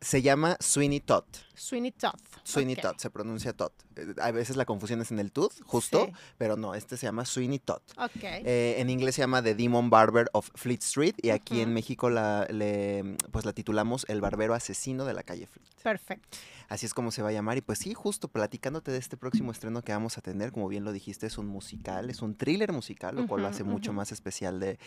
[0.00, 1.24] Se llama Sweeney Todd.
[1.54, 2.18] Sweeney Todd.
[2.42, 3.72] Sweeney Todd, se pronuncia Todd.
[3.96, 7.26] Eh, a veces la confusión es en el tooth, justo, pero no, este se llama
[7.26, 7.82] Sweeney Todd.
[8.22, 12.08] Eh, en inglés se llama The Demon Barber of Fleet Street y aquí en México
[12.08, 12.46] la,
[13.30, 15.68] pues la titulamos El Barbero Asesino de la calle Fleet.
[15.82, 16.38] Perfecto.
[16.70, 17.58] Así es como se va a llamar.
[17.58, 20.84] Y pues sí, justo platicándote de este próximo estreno que vamos a tener, como bien
[20.84, 24.12] lo dijiste, es un musical, es un thriller musical, lo cual lo hace mucho más
[24.12, 24.78] especial de,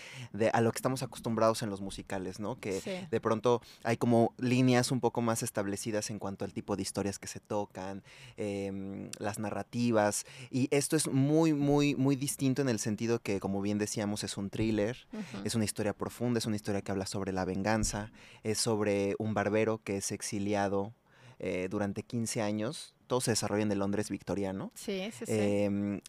[0.53, 2.57] a lo que estamos acostumbrados en los musicales, ¿no?
[2.57, 6.83] Que de pronto hay como líneas un poco más establecidas en cuanto al tipo de
[6.83, 8.01] historias que se tocan,
[8.37, 10.25] em, las narrativas.
[10.49, 14.37] Y esto es muy, muy, muy distinto en el sentido que, como bien decíamos, es
[14.37, 15.05] un thriller,
[15.43, 18.09] es una historia profunda, es una historia que habla sobre la venganza,
[18.43, 20.93] es sobre un barbero que es exiliado
[21.39, 22.93] eh, durante 15 años.
[23.07, 24.71] Todo se desarrolla en el Londres victoriano.
[24.75, 25.33] Sí, sí, sí.
[25.33, 26.01] Em,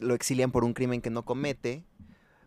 [0.00, 1.84] lo exilian por un crimen que no comete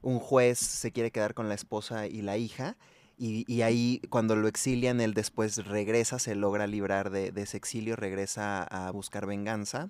[0.05, 2.77] un juez se quiere quedar con la esposa y la hija.
[3.17, 7.57] Y, y ahí cuando lo exilian, él después regresa, se logra librar de, de ese
[7.57, 9.89] exilio, regresa a buscar venganza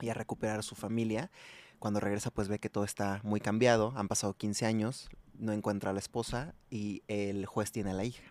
[0.00, 1.32] y a recuperar a su familia.
[1.80, 3.92] Cuando regresa, pues ve que todo está muy cambiado.
[3.96, 8.04] Han pasado 15 años, no encuentra a la esposa y el juez tiene a la
[8.04, 8.22] hija.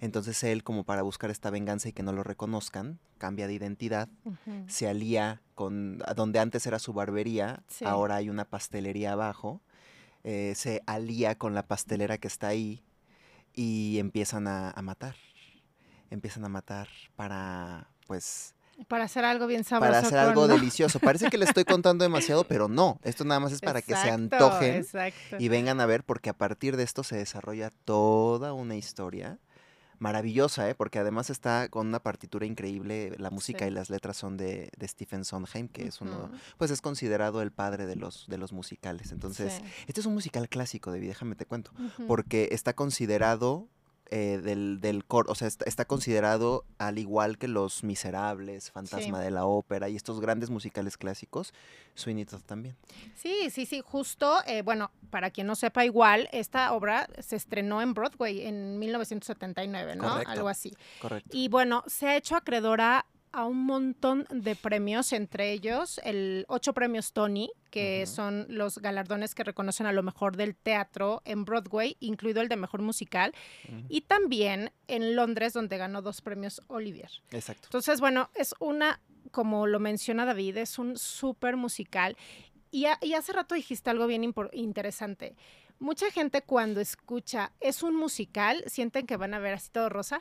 [0.00, 4.08] Entonces él, como para buscar esta venganza y que no lo reconozcan, cambia de identidad,
[4.66, 7.84] se alía con donde antes era su barbería, Sí.
[7.84, 9.60] ahora hay una pastelería abajo,
[10.24, 12.82] eh, se alía con la pastelera que está ahí
[13.54, 15.14] y empiezan a, a matar.
[16.10, 18.54] Empiezan a matar para, pues,
[18.88, 19.92] Para hacer algo bien sabroso.
[19.92, 20.98] para hacer algo delicioso.
[21.00, 23.00] Parece que le estoy contando demasiado, pero no.
[23.04, 25.36] Esto nada más es para que se antojen Exacto.
[25.38, 29.38] y vengan a ver, porque a partir de esto se desarrolla toda una historia
[30.04, 30.74] maravillosa, ¿eh?
[30.74, 33.14] porque además está con una partitura increíble.
[33.18, 33.70] La música Sí.
[33.70, 37.50] y las letras son de, de Stephen Sondheim, que es uno, pues es considerado el
[37.50, 39.10] padre de los, de los musicales.
[39.12, 39.62] Entonces, Sí.
[39.88, 41.72] este es un musical clásico, David, déjame te cuento,
[42.06, 43.66] porque está considerado
[44.10, 49.20] eh, del, del coro, o sea, está, está considerado al igual que Los Miserables, Fantasma
[49.20, 51.54] de la Ópera y estos grandes musicales clásicos,
[51.94, 52.76] Sweeney Todd también.
[53.16, 57.80] Sí, sí, sí, justo, eh, bueno, para quien no sepa igual, esta obra se estrenó
[57.80, 60.08] en Broadway en 1979, ¿no?
[60.08, 60.30] Correcto.
[60.30, 60.76] Algo así.
[61.00, 61.30] Correcto.
[61.32, 66.72] Y bueno, se ha hecho acreedora a un montón de premios, entre ellos el ocho
[66.72, 71.96] premios Tony, que son los galardones que reconocen a lo mejor del teatro en Broadway,
[71.98, 73.34] incluido el de mejor musical,
[73.88, 77.10] y también en Londres, donde ganó dos premios Olivier.
[77.32, 77.66] Exacto.
[77.66, 79.00] Entonces, bueno, es una,
[79.32, 82.16] como lo menciona David, es un súper musical.
[82.70, 85.36] Y, a- y hace rato dijiste algo bien interesante.
[85.78, 90.20] Mucha gente cuando escucha es un musical, sienten que van a ver así todo rosa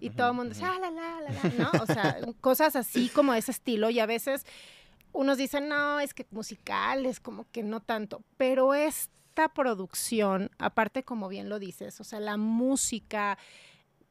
[0.00, 1.82] y todo el mundo dice, ah, la, la, la, la", ¿no?
[1.82, 4.46] O sea, cosas así como de ese estilo y a veces
[5.12, 11.04] unos dicen, no, es que musical es como que no tanto, pero esta producción, aparte
[11.04, 13.38] como bien lo dices, o sea, la música,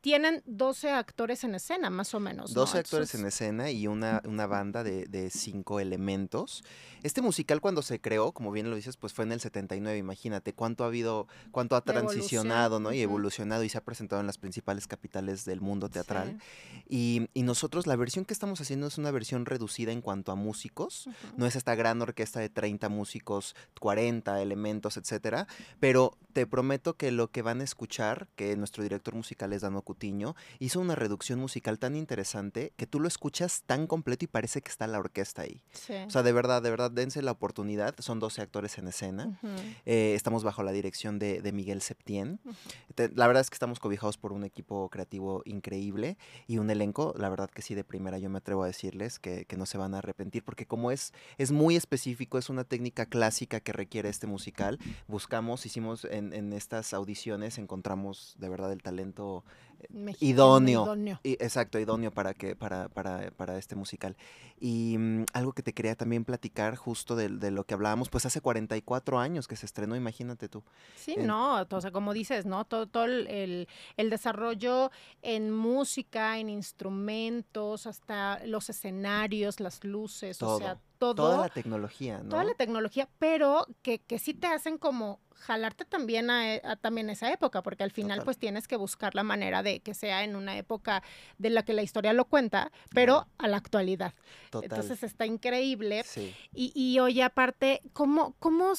[0.06, 2.52] tienen 12 actores en escena, más o menos.
[2.52, 2.62] ¿no?
[2.62, 6.64] 12 actores en escena y una, una banda de, de cinco elementos.
[7.02, 10.54] Este musical cuando se creó, como bien lo dices, pues fue en el 79, imagínate
[10.54, 12.94] cuánto ha habido, cuánto ha transicionado, ¿no?
[12.94, 16.38] Y evolucionado y se ha presentado en las principales capitales del mundo teatral.
[16.40, 16.86] sí.
[16.88, 20.36] Y, y nosotros, la versión que estamos haciendo es una versión reducida en cuanto a
[20.36, 21.10] músicos.
[21.36, 25.48] No es esta gran orquesta de 30 músicos, 40 elementos, etcétera.
[25.80, 29.82] Pero te prometo que lo que van a escuchar, que nuestro director musical es Dano
[30.00, 34.62] Cutiño, hizo una reducción musical tan interesante que tú lo escuchas tan completo y parece
[34.62, 35.62] que está la orquesta ahí.
[35.72, 35.94] Sí.
[36.06, 37.96] O sea, de verdad, de verdad, dense la oportunidad.
[38.00, 39.40] Son 12 actores en escena.
[39.42, 39.54] Ujú.
[39.86, 42.42] Eh, estamos bajo la dirección de, de Miguel Septién.
[42.44, 42.56] Ujú.
[42.94, 47.14] Te- La verdad es que estamos cobijados por un equipo creativo increíble y un elenco,
[47.18, 49.78] la verdad que sí, de primera yo me atrevo a decirles que, que no se
[49.78, 54.10] van a arrepentir porque como es, es muy específico, es una técnica clásica que requiere
[54.10, 54.78] este musical,
[55.08, 59.46] buscamos, hicimos en, en estas audiciones, encontramos de verdad el talento
[59.90, 60.84] Mexicano, idóneo.
[60.84, 61.20] idóneo.
[61.24, 64.16] y- exacto, idóneo para que para, para, para este musical.
[64.60, 68.26] Y mm, algo que te quería también platicar justo de, de lo que hablábamos, pues
[68.26, 70.64] hace 44 años que se estrenó, imagínate tú.
[70.96, 72.66] Sí, no, o sea, como dices, ¿no?
[72.66, 73.68] Todo, todo el, el-
[73.98, 81.16] el desarrollo en música, en instrumentos, hasta los escenarios, las luces, o sea, todo.
[81.16, 82.30] Toda la tecnología, ¿no?
[82.30, 86.76] toda la tecnología, pero que, que sí te hacen como jalarte también a, e- a
[86.76, 88.26] también esa época, porque al final Total.
[88.26, 91.04] pues tienes que buscar la manera de que sea en una época
[91.38, 94.14] de la que la historia lo cuenta, pero a la actualidad.
[94.50, 94.70] Total.
[94.72, 96.04] Entonces está increíble.
[96.04, 96.34] Sí.
[96.54, 98.74] Y, y oye, aparte, ¿cómo, cómo,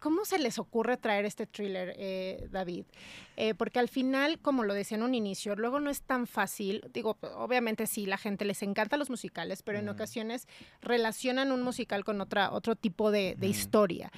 [0.00, 2.86] cómo se les ocurre traer este thriller, eh, David?
[3.36, 6.82] Eh, porque al final, como lo decía en un inicio, luego no es tan fácil.
[6.92, 9.94] Digo, obviamente sí, la gente les encanta los musicales, pero en Ujú.
[9.94, 10.46] ocasiones
[10.80, 13.56] relacionan un musical con otra, otro tipo de, de Ujú.
[13.56, 14.10] historia.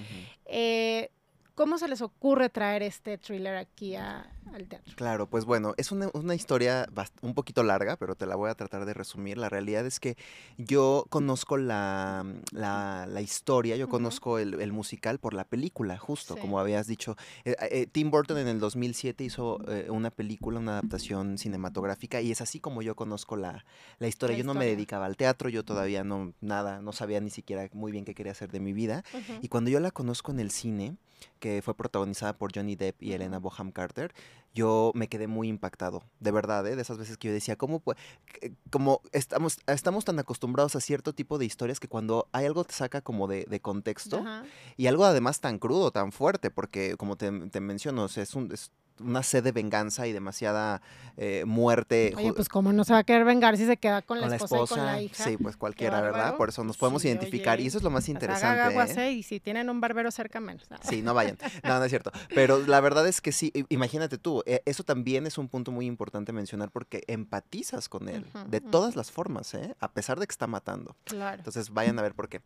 [0.47, 1.11] Eh,
[1.55, 4.95] ¿Cómo se les ocurre traer este thriller aquí a- al teatro?
[4.97, 6.87] Claro, pues bueno, es una, una historia
[7.21, 9.37] un poquito larga, pero te la voy a tratar de resumir.
[9.37, 10.17] La realidad es que
[10.57, 16.35] yo conozco la, la- la historia, yo conozco el, el musical por la película, justo
[16.35, 16.41] Sí.
[16.41, 17.17] como habías dicho.
[17.45, 22.31] Eh, eh, Tim Burton en el 2007 hizo eh, una película, una adaptación cinematográfica, y
[22.33, 23.65] es así como yo conozco la,
[23.99, 24.37] la historia.
[24.39, 27.93] Yo no me dedicaba al teatro, yo todavía no, nada, no sabía ni siquiera muy
[27.93, 29.05] bien qué quería hacer de mi vida.
[29.43, 30.97] Y cuando yo la conozco en el cine,
[31.41, 33.39] que fue protagonizada por Johnny Depp y Elena.
[33.39, 34.13] Boham Carter,
[34.55, 36.77] yo me quedé muy impactado, de verdad, ¿eh?
[36.77, 40.81] de esas veces que yo decía, ¿cómo pue- que- como estamos, estamos tan acostumbrados a
[40.81, 44.45] cierto tipo de historias que cuando hay algo te saca como de, de contexto Ajá.
[44.77, 48.35] y algo además tan crudo, tan fuerte, porque como te, te menciono, o sea, es
[48.35, 48.71] un, es
[49.05, 50.81] una sed de venganza y demasiada
[51.17, 52.15] eh, muerte.
[52.17, 54.31] Oye, pues cómo no se va a querer vengar si se queda con la, con
[54.31, 55.25] la esposa, y con la hija.
[55.25, 56.37] sí, pues cualquiera, ¿verdad?
[56.37, 58.61] Por eso nos podemos Sí, identificar oye, y eso es lo más haga interesante.
[58.63, 59.09] aguas, ¿eh?
[59.09, 59.13] ¿eh?
[59.13, 60.67] Y si tienen un barbero cerca, menos.
[60.89, 61.37] Sí, no vayan.
[61.65, 62.11] No, no es cierto.
[62.35, 65.87] Pero la verdad es que sí, imagínate tú, eh, eso también es un punto muy
[65.87, 69.75] importante mencionar porque empatizas con él de todas las formas, ¿eh?
[69.81, 70.97] A pesar de que está matando.
[71.05, 71.39] Claro.
[71.39, 72.41] Entonces vayan a ver por qué.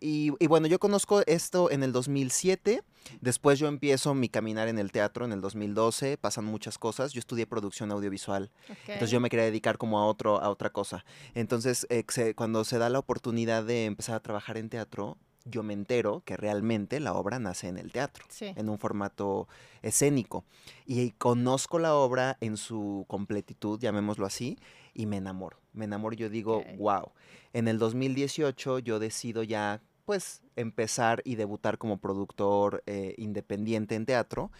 [0.00, 2.82] Y, y bueno, yo conozco esto en el 2007.
[3.20, 6.16] Después yo empiezo mi caminar en el teatro en el 2012.
[6.18, 7.12] Pasan muchas cosas.
[7.12, 8.50] Yo estudié producción audiovisual.
[8.86, 11.04] Entonces yo me quería dedicar como a otro, a otra cosa.
[11.34, 15.62] Entonces, eh, se- cuando se da la oportunidad de empezar a trabajar en teatro, yo
[15.62, 18.46] me entero que realmente la obra nace en el teatro, Sí.
[18.56, 19.46] en un formato
[19.82, 20.44] escénico.
[20.86, 24.58] Y conozco la obra en su completitud, llamémoslo así,
[24.94, 25.58] y me enamoro.
[25.74, 26.66] Me enamoro y yo digo, Ok.
[26.78, 27.12] wow.
[27.52, 34.06] En el 2018 yo decido ya, pues, empezar y debutar como productor eh, independiente en
[34.06, 34.50] teatro.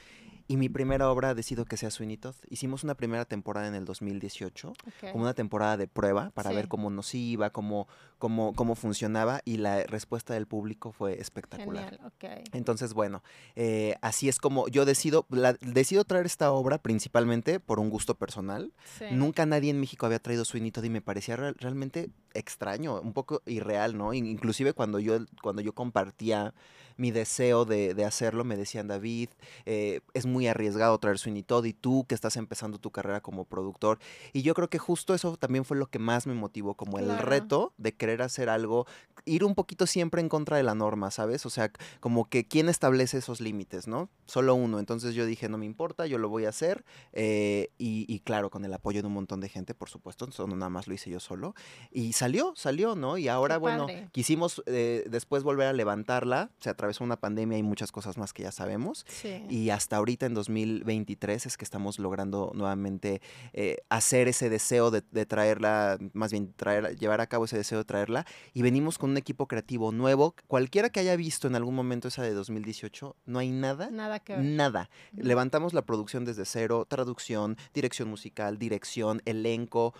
[0.46, 2.34] Y mi primera obra decido que sea Sweeney Todd.
[2.50, 5.10] Hicimos una primera temporada en el 2018 Ok.
[5.12, 6.56] como una temporada de prueba para Sí.
[6.56, 11.90] ver cómo nos iba, cómo, cómo, cómo funcionaba y la respuesta del público fue espectacular.
[11.98, 12.48] Genial, ok.
[12.54, 13.22] Entonces, bueno,
[13.56, 18.14] eh, así es como yo decido, la- decido traer esta obra principalmente por un gusto
[18.14, 18.70] personal.
[18.98, 19.06] Sí.
[19.12, 23.14] Nunca nadie en México había traído Sweeney Todd y me parecía real- realmente extraño, un
[23.14, 24.12] poco irreal, ¿no?
[24.12, 26.52] In- Inclusive cuando yo, cuando yo compartía
[26.96, 29.30] mi deseo de, de hacerlo, me decían, David,
[29.66, 33.44] eh, es muy arriesgado traer Sweeney Todd y tú que estás empezando tu carrera como
[33.44, 33.98] productor.
[34.32, 37.16] Y yo creo que justo eso también fue lo que más me motivó, como el
[37.18, 38.86] reto de querer hacer algo,
[39.24, 41.46] ir un poquito siempre en contra de la norma, ¿sabes?
[41.46, 44.10] O sea, como que quién establece esos límites, ¿no?
[44.26, 44.78] Solo uno.
[44.78, 46.84] Entonces yo dije, no me importa, yo lo voy a hacer.
[47.12, 50.56] eh, y, y claro, con el apoyo de un montón de gente, por supuesto, no
[50.56, 51.54] nada más lo hice yo solo.
[51.90, 53.18] Y salió, salió, ¿no?
[53.18, 56.50] Y ahora, bueno, quisimos eh, después volver a levantarla.
[56.58, 59.06] Se atravesó una pandemia y muchas cosas más que ya sabemos.
[59.08, 59.44] Sí.
[59.48, 63.22] Y hasta ahorita en 2023 es que estamos logrando nuevamente
[63.54, 67.78] eh, hacer ese deseo de, de traerla, más bien traer, llevar a cabo ese deseo
[67.78, 68.26] de traerla.
[68.52, 70.34] Y venimos con un equipo creativo nuevo.
[70.46, 73.90] Cualquiera que haya visto en algún momento esa de 2018, no hay nada.
[73.90, 74.44] Nada que ver.
[74.44, 74.90] Nada.
[75.16, 79.94] Levantamos la producción desde cero, traducción, dirección musical, dirección, elenco,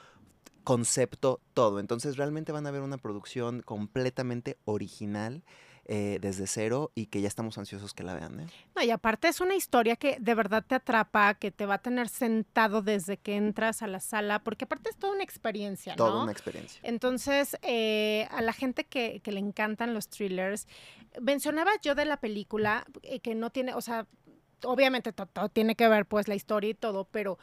[0.65, 1.81] concepto, todo.
[1.81, 5.45] Entonces realmente van a ver una producción completamente original
[5.87, 8.41] eh, desde cero y que ya estamos ansiosos que la vean.
[8.41, 8.47] ¿eh?
[8.75, 11.79] No, y aparte es una historia que de verdad te atrapa, que te va a
[11.83, 16.11] tener sentado desde que entras a la sala, porque aparte es toda una experiencia, Toda
[16.11, 16.23] ¿no?
[16.23, 16.81] una experiencia.
[16.83, 20.67] Entonces, eh, a la gente que, que le encantan los thrillers,
[21.21, 24.07] mencionaba yo de la película eh, que no tiene, o sea,
[24.65, 27.39] obviamente to- todo tiene que ver pues la historia y todo, pero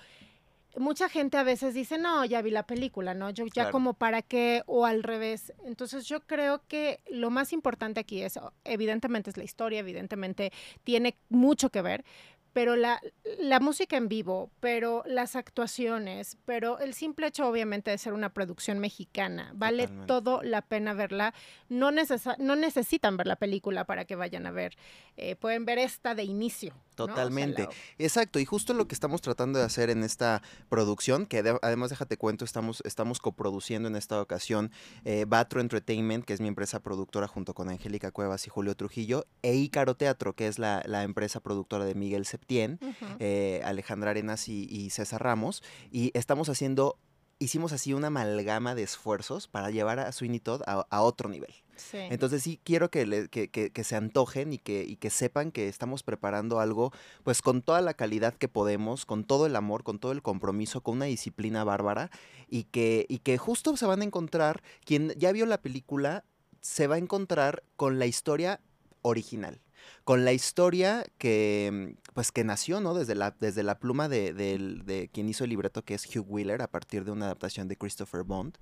[0.78, 3.30] mucha gente a veces dice, no, ya vi la película, ¿no?
[3.30, 3.72] Yo ya Claro.
[3.72, 5.54] como para qué o al revés.
[5.66, 10.52] Entonces yo creo que lo más importante aquí es, evidentemente es la historia, evidentemente
[10.84, 12.06] tiene mucho que ver,
[12.54, 13.02] pero la,
[13.40, 18.34] la música en vivo, pero las actuaciones, pero el simple hecho obviamente de ser una
[18.34, 20.08] producción mexicana, vale Totalmente.
[20.08, 21.34] todo la pena verla.
[21.70, 24.76] No, necesa- no necesitan ver la película para que vayan a ver,
[25.18, 26.74] eh, pueden ver esta de inicio.
[26.74, 27.06] ¿no?
[27.06, 27.64] O sea, Totalmente.
[27.64, 31.58] la- Exacto, y justo lo que estamos tratando de hacer en esta producción, que de-
[31.62, 34.72] además déjate cuento, estamos, estamos coproduciendo en esta ocasión
[35.06, 39.26] eh, Batro Entertainment, que es mi empresa productora junto con Angélica Cuevas y Julio Trujillo,
[39.42, 42.80] e Ícaro Teatro, que es la, la empresa productora de Miguel Septién,
[43.20, 46.98] eh, Alejandra Arenas y, y César Ramos, y estamos haciendo,
[47.40, 51.54] hicimos así una amalgama de esfuerzos para llevar a Sweeney Todd a, a otro nivel.
[51.76, 51.98] Sí.
[51.98, 55.52] Entonces sí quiero que, le- que, que- que se antojen y que, y que sepan
[55.52, 56.92] que estamos preparando algo
[57.24, 60.82] pues con toda la calidad que podemos, con todo el amor, con todo el compromiso,
[60.82, 62.10] con una disciplina bárbara
[62.50, 66.24] y que, y que justo se van a encontrar, quien ya vio la película
[66.60, 68.60] se va a encontrar con la historia
[69.04, 69.62] original.
[70.04, 72.94] Con la historia que, mm, pues, que nació, ¿no?
[72.94, 76.62] Desde la, desde la pluma de, de quien hizo el libreto, que es Hugh Wheeler,
[76.62, 78.58] a partir de una adaptación de Christopher Bond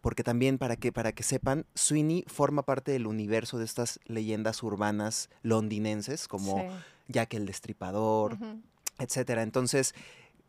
[0.00, 4.62] porque también para que, para que sepan, Sweeney forma parte del universo de estas leyendas
[4.62, 6.66] urbanas londinenses, como Sí.
[7.08, 8.60] Jack el Destripador, Ujú.
[8.98, 9.42] etcétera.
[9.42, 9.94] Entonces,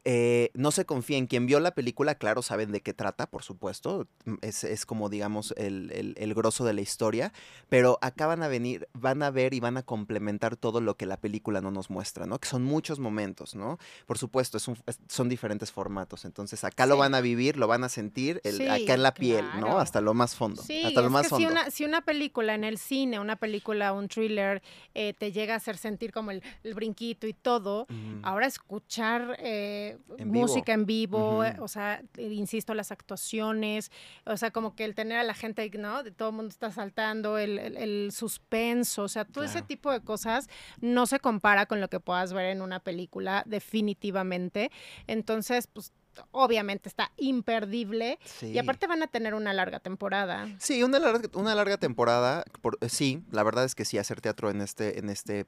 [0.05, 1.27] eh, no se confíen.
[1.27, 4.07] Quien vio la película, claro, saben de qué trata, por supuesto.
[4.25, 7.33] Mm, Es, es como, digamos, el, el, el grosso de la historia.
[7.69, 11.05] Pero acá van a venir, van a ver y van a complementar todo lo que
[11.05, 12.39] la película no nos muestra, ¿no?
[12.39, 13.79] Que son muchos momentos, ¿no?
[14.05, 16.23] Por supuesto, es un- es- son diferentes formatos.
[16.25, 19.13] Entonces, acá lo van a vivir, lo van a sentir el- Sí, acá en la
[19.13, 19.79] piel, ¿no?
[19.79, 20.61] Hasta lo más fondo.
[20.61, 21.49] Sí, hasta lo más que si fondo.
[21.49, 24.61] una, si una película en el cine, una película, un thriller,
[24.93, 28.23] eh, te llega a hacer sentir como el, el brinquito y todo, Mm.
[28.23, 33.91] ahora escuchar eh, eh, En música en vivo, eh, o sea, eh, insisto, las actuaciones,
[34.25, 36.03] o sea, como que el tener a la gente, ¿no?
[36.03, 39.91] De todo el mundo está saltando, el, el- el suspenso, o sea, todo ese tipo
[39.91, 40.47] de cosas
[40.81, 44.71] no se compara con lo que puedas ver en una película, definitivamente.
[45.07, 45.91] Entonces, pues,
[46.31, 48.19] obviamente está imperdible.
[48.23, 48.47] Sí.
[48.47, 50.47] Y aparte van a tener una larga temporada.
[50.59, 52.43] Sí, una larga, una larga temporada.
[52.61, 55.45] por- eh, sí, la verdad es que sí, hacer teatro en este, en este,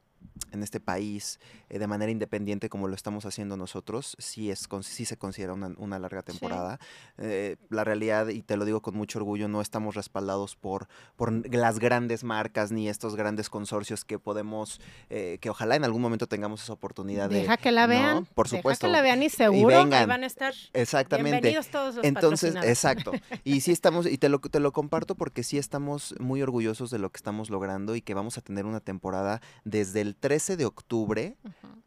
[0.51, 1.39] en este país
[1.69, 5.53] eh, de manera independiente como lo estamos haciendo nosotros, sí, es, con- sí se considera
[5.53, 6.79] una, una larga temporada.
[7.17, 11.53] Eh, la realidad, y te lo digo con mucho orgullo, no estamos respaldados por, por
[11.53, 16.27] las grandes marcas ni estos grandes consorcios que podemos, eh, que ojalá en algún momento
[16.27, 17.41] tengamos esa oportunidad de...
[17.41, 17.89] Deja que la ¿no?
[17.89, 18.25] vean.
[18.33, 18.87] Por Deja supuesto.
[18.87, 20.07] que la vean y seguro vengan.
[20.07, 20.53] van a estar.
[20.73, 21.31] Exactamente.
[21.31, 23.11] Bienvenidos todos los Entonces, exacto.
[23.43, 26.99] Y sí estamos, y te lo, te lo comparto porque sí estamos muy orgullosos de
[26.99, 30.65] lo que estamos logrando y que vamos a tener una temporada desde el 13 de
[30.65, 31.37] octubre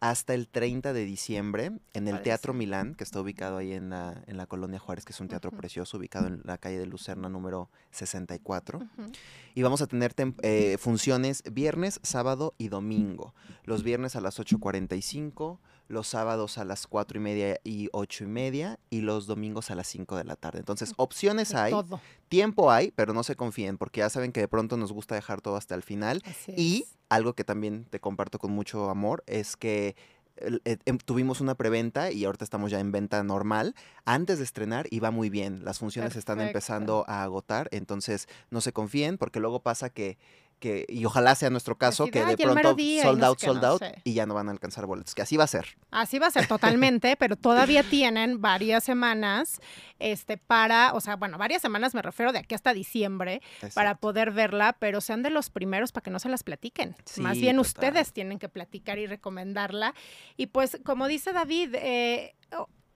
[0.00, 2.54] hasta el 30 de diciembre en el Teatro.
[2.54, 5.50] Milán, que está ubicado ahí en la, en la Colonia Juárez, que es un teatro
[5.50, 8.78] precioso, ubicado en la calle de Lucerna número 64.
[8.78, 9.12] Ujú.
[9.54, 13.34] Y vamos a tener eh, funciones viernes, sábado y domingo.
[13.64, 15.58] Los viernes a las 8.45,
[15.91, 19.74] los sábados a las 4 y media y 8 y media, y los domingos a
[19.74, 20.61] las 5 de la tarde.
[20.61, 22.01] Entonces, opciones hay, todo.
[22.28, 25.41] tiempo hay, pero no se confíen, porque ya saben que de pronto nos gusta dejar
[25.41, 26.22] todo hasta el final.
[26.24, 26.97] Así Y es.
[27.09, 29.97] algo que también te comparto con mucho amor es que
[30.36, 33.74] eh, em, tuvimos una preventa y ahorita estamos ya en venta normal
[34.05, 35.64] antes de estrenar y va muy bien.
[35.64, 40.16] Las funciones están empezando a agotar, entonces no se confíen porque luego pasa que,
[40.61, 43.24] que y ojalá sea nuestro caso, que de "Ay, el mero pronto día", y sold
[43.24, 44.00] out, sold no out sé.
[44.04, 45.76] y ya no van a alcanzar boletos, que así va a ser.
[45.90, 49.61] Así va a ser totalmente, pero todavía tienen varias semanas
[49.98, 53.42] este para, o sea, bueno, varias semanas me refiero de aquí hasta diciembre
[53.74, 56.94] para poder verla, pero sean de los primeros para que no se las platiquen.
[57.16, 57.61] Más bien total.
[57.70, 59.94] ustedes tienen que platicar y recomendarla.
[60.36, 62.34] Y pues, como dice David, eh,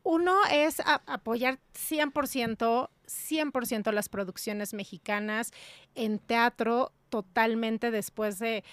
[0.03, 5.51] uno es a- apoyar 100%, 100% las producciones mexicanas
[5.95, 8.65] en teatro, totalmente después de,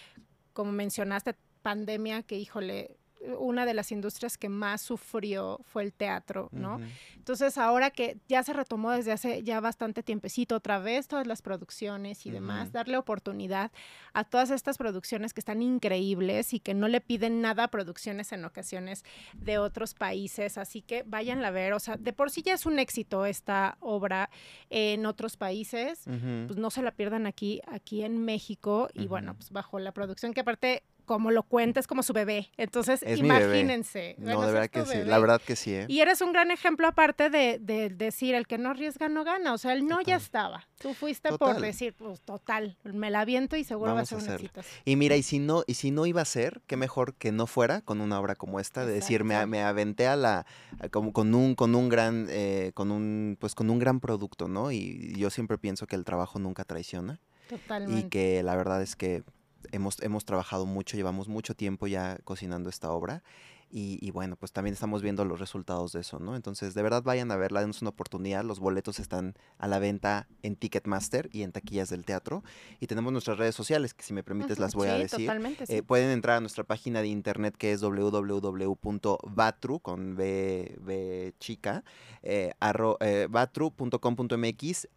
[0.53, 2.97] como mencionaste, pandemia, que híjole,
[3.37, 6.79] una de las industrias que más sufrió fue el teatro, ¿no?
[7.15, 11.41] Entonces, ahora que ya se retomó desde hace ya bastante tiempecito otra vez todas las
[11.41, 13.71] producciones y demás, darle oportunidad
[14.13, 18.31] a todas estas producciones que están increíbles y que no le piden nada a producciones
[18.31, 19.03] en ocasiones
[19.33, 20.57] de otros países.
[20.57, 21.73] Así que váyanla a ver.
[21.73, 24.29] O sea, de por sí ya es un éxito esta obra
[24.69, 26.03] en otros países.
[26.05, 28.89] Pues no se la pierdan aquí, aquí en México.
[28.93, 32.49] Y bueno, pues bajo la producción que aparte, como lo cuenta, es como su bebé.
[32.55, 33.43] Entonces, Es mi bebé.
[33.59, 34.15] imagínense.
[34.17, 35.85] No, bueno, de verdad que sí, la verdad que sí, ¿eh?
[35.89, 39.53] Y eres un gran ejemplo aparte de, de decir, el que no arriesga no gana.
[39.53, 40.67] O sea, el no ya estaba.
[40.79, 44.29] Tú fuiste por decir, pues total, me la aviento y seguro Vamos va a ser
[44.29, 44.61] un éxito.
[44.85, 47.45] Y mira, y si no, y si no iba a ser, qué mejor que no
[47.45, 50.45] fuera con una obra como esta, de decir, me, me aventé a la,
[50.79, 54.47] a como con un, con un gran, eh, con un, pues con un gran producto,
[54.47, 54.71] ¿no?
[54.71, 58.09] Y yo siempre pienso que el trabajo nunca traiciona y Totalmente.
[58.09, 59.23] que la verdad es que
[59.71, 63.23] hemos, hemos trabajado mucho, llevamos mucho tiempo ya cocinando esta obra.
[63.71, 66.35] Y, y bueno, pues también estamos viendo los resultados de eso, ¿no?
[66.35, 68.43] Entonces, de verdad vayan a verla, denos una oportunidad.
[68.43, 72.43] Los boletos están a la venta en Ticketmaster y en taquillas del teatro.
[72.79, 75.25] Y tenemos nuestras redes sociales, que si me permites las voy a decir.
[75.25, 75.75] Totalmente, sí.
[75.75, 81.83] Eh, pueden entrar a nuestra página de internet que es www.vatru con B, B chica,
[82.23, 82.51] eh,
[82.99, 83.27] eh.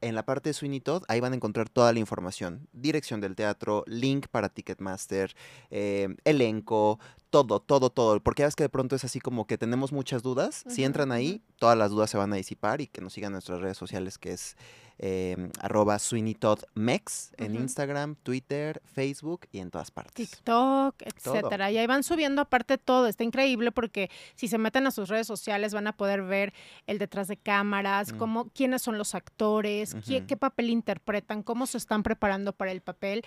[0.01, 2.69] En la parte de Todd, ahí van a encontrar toda la información.
[2.73, 5.35] Dirección del teatro, link para Ticketmaster,
[5.71, 6.99] elenco,
[7.43, 8.21] todo, todo, todo.
[8.21, 10.63] Porque ya ves que de pronto es así como que tenemos muchas dudas.
[10.69, 13.33] Si entran ahí, todas las dudas se van a disipar y que nos sigan en
[13.35, 14.57] nuestras redes sociales que es
[15.01, 17.57] eh, arroba Sweeney Todd Mex en.
[17.57, 20.15] Instagram, Twitter, Facebook y en todas partes.
[20.15, 21.73] TikTok, etcétera.
[21.73, 23.09] Y ahí van subiendo aparte todo.
[23.09, 26.53] Está increíble porque si se meten a sus redes sociales van a poder ver
[26.87, 28.19] el detrás de cámaras, Mm.
[28.19, 32.81] cómo, quiénes son los actores, qué, qué papel interpretan, cómo se están preparando para el
[32.81, 33.23] papel.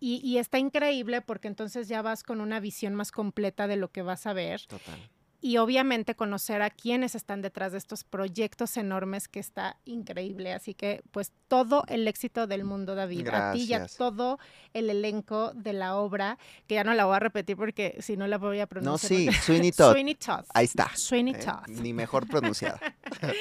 [0.00, 3.90] Y, y está increíble porque entonces ya vas con una visión más completa de lo
[3.90, 4.62] que vas a ver.
[4.66, 4.98] Total.
[5.40, 10.52] Y obviamente conocer a quienes están detrás de estos proyectos enormes que está increíble.
[10.52, 13.28] Así que pues todo el éxito del mundo, David.
[13.28, 13.96] A ti y a Gracias.
[13.98, 14.38] todo
[14.74, 18.26] el elenco de la obra, que ya no la voy a repetir porque si no
[18.26, 19.08] la voy a No, pronunciar.
[19.08, 19.92] sí, porque- Sweeney Todd.
[19.92, 20.44] Sweeney Todd.
[20.54, 20.90] Ahí está.
[20.96, 21.38] Sweeney ¿eh?
[21.44, 21.68] Todd.
[21.68, 22.80] Ni mejor pronunciada.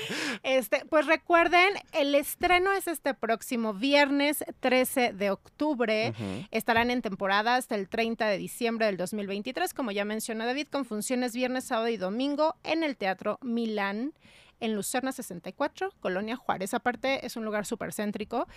[0.44, 6.14] Este, pues recuerden, el estreno es este próximo viernes 13 de octubre.
[6.52, 10.86] Estarán en temporada hasta el 30 de diciembre del 2023, como ya mencionó David, con
[10.86, 14.14] funciones viernes, sábado y domingo en el Teatro Milán
[14.60, 16.74] en Lucerna 64, Colonia Juárez.
[16.74, 18.48] Aparte, es un lugar súper céntrico.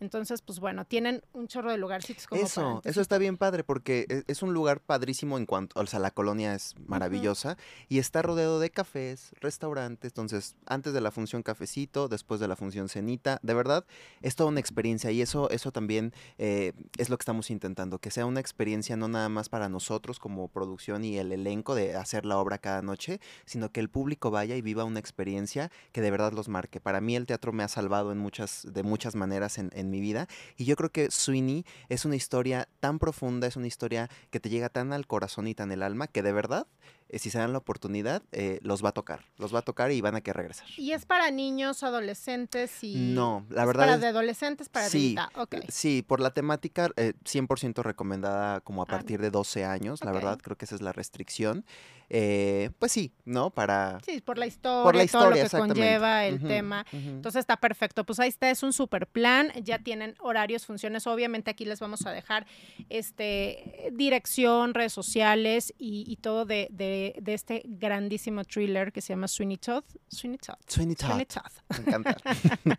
[0.00, 3.64] Entonces, pues bueno, tienen un chorro de lugarcitos como para Eso, eso está bien padre
[3.64, 7.56] porque e- es un lugar padrísimo en cuanto, o sea, la colonia es maravillosa
[7.88, 12.56] y está rodeado de cafés, restaurantes, entonces antes de la función cafecito, después de la
[12.56, 13.84] función cenita, de verdad
[14.22, 18.10] es toda una experiencia y eso, eso también eh, es lo que estamos intentando, que
[18.10, 22.24] sea una experiencia no nada más para nosotros como producción y el elenco de hacer
[22.24, 25.49] la obra cada noche, sino que el público vaya y viva una experiencia
[25.92, 26.80] que de verdad los marque.
[26.80, 30.28] Para mí el teatro me ha salvado en muchas, de muchas maneras en, mi vida
[30.56, 34.48] y yo creo que Sweeney es una historia tan profunda, es una historia que te
[34.48, 36.66] llega tan al corazón y tan el alma que de verdad,
[37.10, 39.90] eh, si se dan la oportunidad, eh, los va a tocar, los va a tocar
[39.92, 40.66] y van a querer regresar.
[40.76, 42.94] ¿Y es para niños, adolescentes y...?
[43.14, 45.40] No, la ¿Es verdad para es- de adolescentes, para sí, adulta?
[45.42, 45.56] Ok.
[45.68, 50.12] Sí, por la temática, eh, 100% recomendada como a Ah, partir de 12 años, la
[50.12, 51.64] verdad, creo que esa es la restricción.
[52.12, 53.50] Eh, pues sí, ¿no?
[53.50, 54.00] Para...
[54.04, 56.84] Sí, por la historia, Por la todo lo historia, que conlleva el tema.
[56.92, 58.04] Entonces está perfecto.
[58.04, 59.52] Pues ahí está, es un super plan.
[59.62, 61.06] Ya tienen horarios, funciones.
[61.06, 62.46] Obviamente aquí les vamos a dejar
[62.88, 69.12] este dirección, redes sociales y, y todo de, de- de este grandísimo thriller que se
[69.12, 69.84] llama Sweeney Todd.
[70.08, 70.56] Sweeney Todd.
[70.66, 71.52] Sweeney Todd, Sweeney Todd.
[71.70, 72.16] me encanta.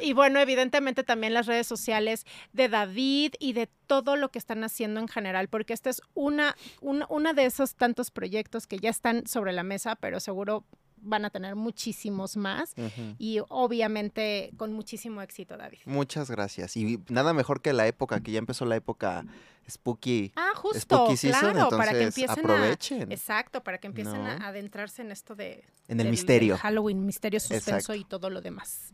[0.00, 4.62] Y bueno, evidentemente también las redes sociales de David y de todo lo que están
[4.62, 8.90] haciendo en general, porque esta es una, una, una de esos tantos proyectos que ya
[8.90, 10.64] están sobre la mesa, pero seguro
[11.02, 12.74] van a tener muchísimos más
[13.18, 15.78] y obviamente con muchísimo éxito, David.
[15.86, 16.76] Muchas gracias.
[16.76, 19.24] Y nada mejor que la época, que ya empezó la época
[19.68, 20.32] spooky.
[20.34, 23.10] Ah, justo, Spooky season, claro, para que empiecen aprovechen.
[23.10, 26.54] a exacto, para que empiecen a adentrarse en esto de En el del- misterio.
[26.54, 27.94] del Halloween, misterio, suspenso Exacto.
[27.94, 28.92] y todo lo demás.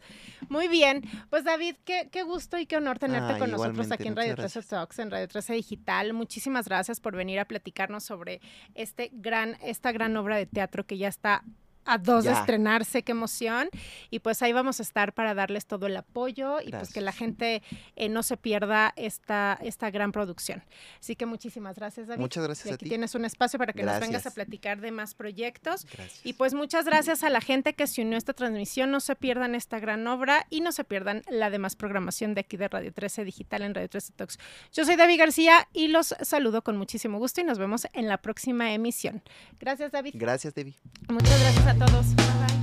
[0.50, 4.08] Muy bien, pues David, qué, qué gusto y qué honor tenerte Ah, con nosotros aquí
[4.08, 4.66] en Radio 13 gracias.
[4.66, 6.12] Talks, en Radio 13 Digital.
[6.12, 8.42] Muchísimas gracias por venir a platicarnos sobre
[8.74, 11.42] este gran, esta gran obra de teatro que ya está
[11.86, 13.68] a dos de estrenarse, qué emoción.
[14.10, 17.12] Y pues ahí vamos a estar para darles todo el apoyo y pues que la
[17.12, 17.62] gente
[17.96, 20.62] eh, no se pierda esta, esta gran producción.
[21.00, 22.20] Así que muchísimas gracias, David.
[22.20, 22.88] Muchas gracias Y a aquí ti.
[22.90, 25.86] tienes un espacio para que nos vengas a platicar de más proyectos.
[25.92, 26.20] Gracias.
[26.24, 28.90] Y pues muchas gracias a la gente que se unió a esta transmisión.
[28.90, 32.56] No se pierdan esta gran obra y no se pierdan la demás programación de aquí
[32.56, 34.38] de Radio 13 Digital en Radio 13 Talks.
[34.72, 38.18] Yo soy David García y los saludo con muchísimo gusto y nos vemos en la
[38.18, 39.22] próxima emisión.
[39.60, 40.14] Gracias, David.
[40.16, 40.76] Gracias, Debbie.
[41.08, 42.14] Muchas gracias a todos.
[42.16, 42.55] Bye.